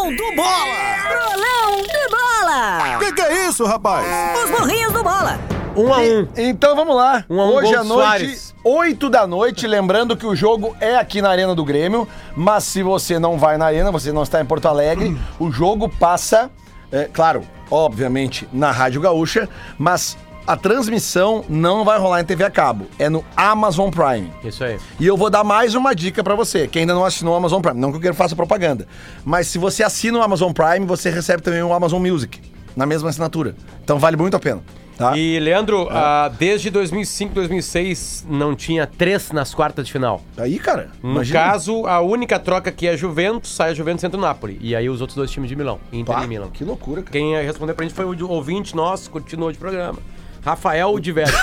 [0.00, 0.64] Bolão do bola!
[1.08, 2.98] Bolão do bola!
[3.00, 4.06] Que que é isso, rapaz?
[4.42, 5.38] Os burrinhos do bola!
[5.76, 6.28] Um a um.
[6.38, 7.24] Então vamos lá.
[7.28, 8.54] Um a um, Hoje gol à do noite, Soares.
[8.64, 9.66] 8 da noite.
[9.66, 12.08] Lembrando que o jogo é aqui na Arena do Grêmio.
[12.34, 15.86] Mas se você não vai na Arena, você não está em Porto Alegre, o jogo
[15.86, 16.50] passa,
[16.90, 19.48] é, claro, obviamente, na Rádio Gaúcha,
[19.78, 20.16] mas
[20.46, 22.86] a transmissão não vai rolar em TV a cabo.
[22.98, 24.30] É no Amazon Prime.
[24.44, 24.78] Isso aí.
[24.98, 27.60] E eu vou dar mais uma dica pra você, que ainda não assinou o Amazon
[27.60, 27.78] Prime.
[27.78, 28.86] Não que eu quero faça propaganda.
[29.24, 32.40] Mas se você assina o Amazon Prime, você recebe também o Amazon Music.
[32.76, 33.54] Na mesma assinatura.
[33.82, 34.62] Então vale muito a pena.
[35.00, 35.16] Tá?
[35.16, 40.20] E, Leandro, ah, desde 2005, 2006, não tinha três nas quartas de final.
[40.36, 40.90] Aí, cara.
[41.02, 41.40] No imagina.
[41.40, 44.58] caso, a única troca que é Juventus, sai a Juventus entra o Napoli.
[44.60, 46.50] E aí os outros dois times de Milão, Inter Pá, e Milão.
[46.50, 47.12] que loucura, cara.
[47.12, 49.98] Quem ia responder pra gente foi o ouvinte nosso, continuou de programa.
[50.42, 51.36] Rafael Diverso.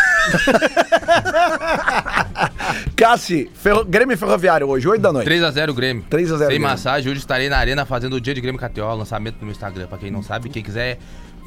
[2.96, 3.84] Cassi, Ferro...
[3.86, 5.30] Grêmio Ferroviário hoje, 8 da noite.
[5.30, 6.04] 3x0 Grêmio.
[6.10, 6.68] 3 a 0 Sem Grêmio.
[6.68, 7.12] massagem.
[7.12, 9.88] Hoje estarei na arena fazendo o dia de Grêmio KTO, lançamento no meu Instagram.
[9.88, 10.98] Pra quem não sabe, quem quiser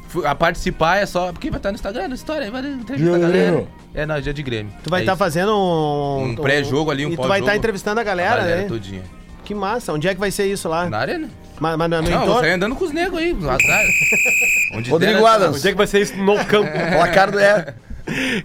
[0.07, 1.31] fu- a participar é só.
[1.31, 3.51] Porque vai estar no Instagram, na história, aí vai entrevistar a galera.
[3.51, 3.67] Grêmio.
[3.93, 4.73] É, não, dia de Grêmio.
[4.83, 5.19] Tu vai É estar isso.
[5.19, 6.23] fazendo um.
[6.29, 8.67] Um pré-jogo ali, um E tu vai estar entrevistando a A galera, galera né?
[8.67, 9.03] todinha.
[9.43, 9.93] Que massa.
[9.93, 10.89] Onde é que vai ser isso lá?
[10.89, 11.29] Na arena?
[11.59, 13.83] Mas, mas no, no Não, vou sair andando com os negros aí, no azar.
[14.73, 15.57] Onde Rodrigo der, Adams.
[15.57, 16.71] Onde é que vai ser isso no campo?
[16.91, 17.73] Placar do é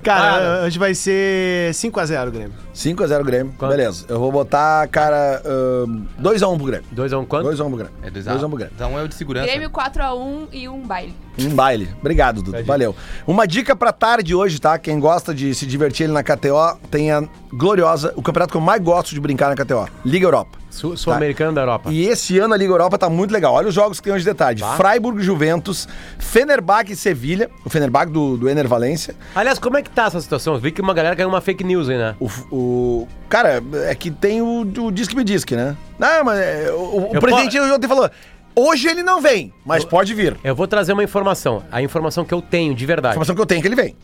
[0.02, 2.65] Cara, hoje vai ser 5x0 Grêmio.
[2.76, 3.54] 5x0 Grêmio.
[3.56, 3.70] Quanto?
[3.70, 4.04] Beleza.
[4.08, 5.42] Eu vou botar, cara,
[6.20, 6.86] 2x1 pro Grêmio.
[6.94, 7.48] 2x1 um, quanto?
[7.48, 7.92] 2x1 pro Grêmio.
[8.02, 8.72] É 2 2x1 pro Grêmio.
[8.74, 9.46] Então é o de segurança.
[9.46, 11.14] Grêmio 4x1 e um baile.
[11.38, 11.88] Um baile.
[12.00, 12.62] Obrigado, Dudu.
[12.64, 12.94] Valeu.
[13.26, 14.78] Uma dica pra tarde hoje, tá?
[14.78, 17.22] Quem gosta de se divertir ali na KTO, tem a
[17.52, 19.88] gloriosa, o campeonato que eu mais gosto de brincar na KTO.
[20.04, 20.58] Liga Europa.
[20.70, 21.90] Sul- Sul-Americano da Europa.
[21.90, 23.54] E esse ano a Liga Europa tá muito legal.
[23.54, 24.62] Olha os jogos que tem hoje de detalhe.
[24.76, 27.48] Freiburg, Juventus, Fenerbahçe e Sevilha.
[27.64, 29.14] O Fenerbahçe do, do Ener Valência.
[29.34, 30.52] Aliás, como é que tá essa situação?
[30.54, 32.14] Eu vi que uma galera caiu uma fake news aí, né?
[32.20, 32.65] O, o-
[33.28, 35.76] cara, é que tem o, o Disque Me Disque, né?
[35.98, 38.08] Não, mas é, o, o Eu presidente ontem falou,
[38.54, 40.36] hoje ele não vem, mas pode vir.
[40.44, 41.62] Eu vou trazer uma informação.
[41.70, 43.12] A informação que eu tenho, de A verdade.
[43.14, 43.96] informação que eu tenho é que ele vem.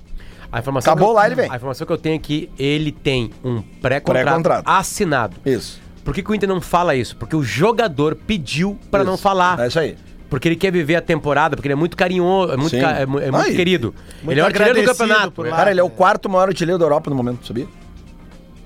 [0.51, 1.51] A informação Acabou que eu- lá, ele vem.
[1.51, 4.69] A informação que eu tenho é que ele tem um pré-contrato Pré-contrato.
[4.69, 5.37] assinado.
[5.47, 5.81] Isso.
[6.05, 7.17] Por que, que o Inter não fala isso?
[7.17, 9.59] Porque o jogador pediu pra não falar.
[9.61, 9.97] É isso aí.
[10.29, 13.03] Porque ele quer viver a temporada, porque ele é muito carinhoso, é muito, ca- é
[13.03, 13.95] é muito querido.
[14.23, 15.43] Muito ele é o artilheiro do campeonato.
[15.45, 17.67] Cara, ele é o quarto maior artilheiro da Europa no momento, sabia?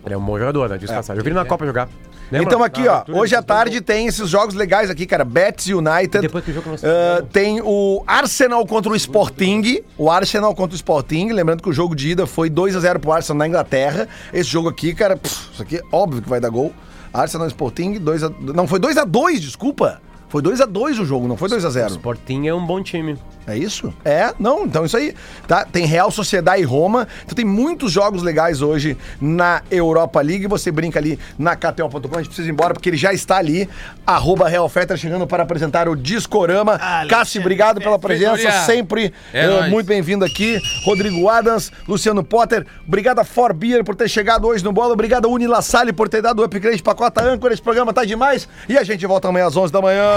[0.07, 0.79] Ele é um bom jogador, né?
[0.79, 1.19] Diz passagem.
[1.19, 1.89] Eu vi ele na Copa jogar.
[2.31, 2.47] Lembra?
[2.47, 5.25] Então aqui, Na ó, hoje à tarde tem esses jogos legais aqui, cara.
[5.25, 6.19] Betis United.
[6.19, 9.81] E depois que o jogo Ah, tem o Arsenal contra o Sporting.
[9.99, 11.31] O Arsenal contra o Sporting.
[11.33, 14.09] Lembrando que o jogo de ida foi 2x0 pro Arsenal na Inglaterra.
[14.33, 16.73] Esse jogo aqui, cara, pff, isso aqui é óbvio que vai dar gol.
[17.13, 20.01] Arsenal Sporting, 2 a Não, foi 2x2, desculpa.
[20.29, 21.85] Foi 2x2 o jogo, não foi 2x0.
[21.85, 23.17] O Sporting é um bom time.
[23.47, 23.95] É isso?
[24.05, 25.15] É, não, então isso aí.
[25.47, 25.65] Tá?
[25.65, 27.07] Tem Real Sociedade e Roma.
[27.25, 30.49] Então tem muitos jogos legais hoje na Europa League.
[30.49, 31.97] Você brinca ali na KTO.com.
[32.15, 33.69] A gente precisa ir embora porque ele já está ali.
[34.05, 36.77] Arroba Real Fetter chegando para apresentar o Discorama.
[37.09, 38.51] Cássio, obrigado pela presença.
[38.65, 39.71] Sempre É nóis.
[39.71, 40.59] muito bem-vindo aqui.
[40.85, 42.67] Rodrigo Adams, Luciano Potter.
[42.85, 44.93] Obrigado a For Beer por ter chegado hoje no Bola.
[44.95, 47.55] Obrigado a Unila Salle por ter dado o upgrade para a cota âncora.
[47.55, 48.49] Esse programa tá demais.
[48.69, 50.17] E a gente volta amanhã às 11 da manhã.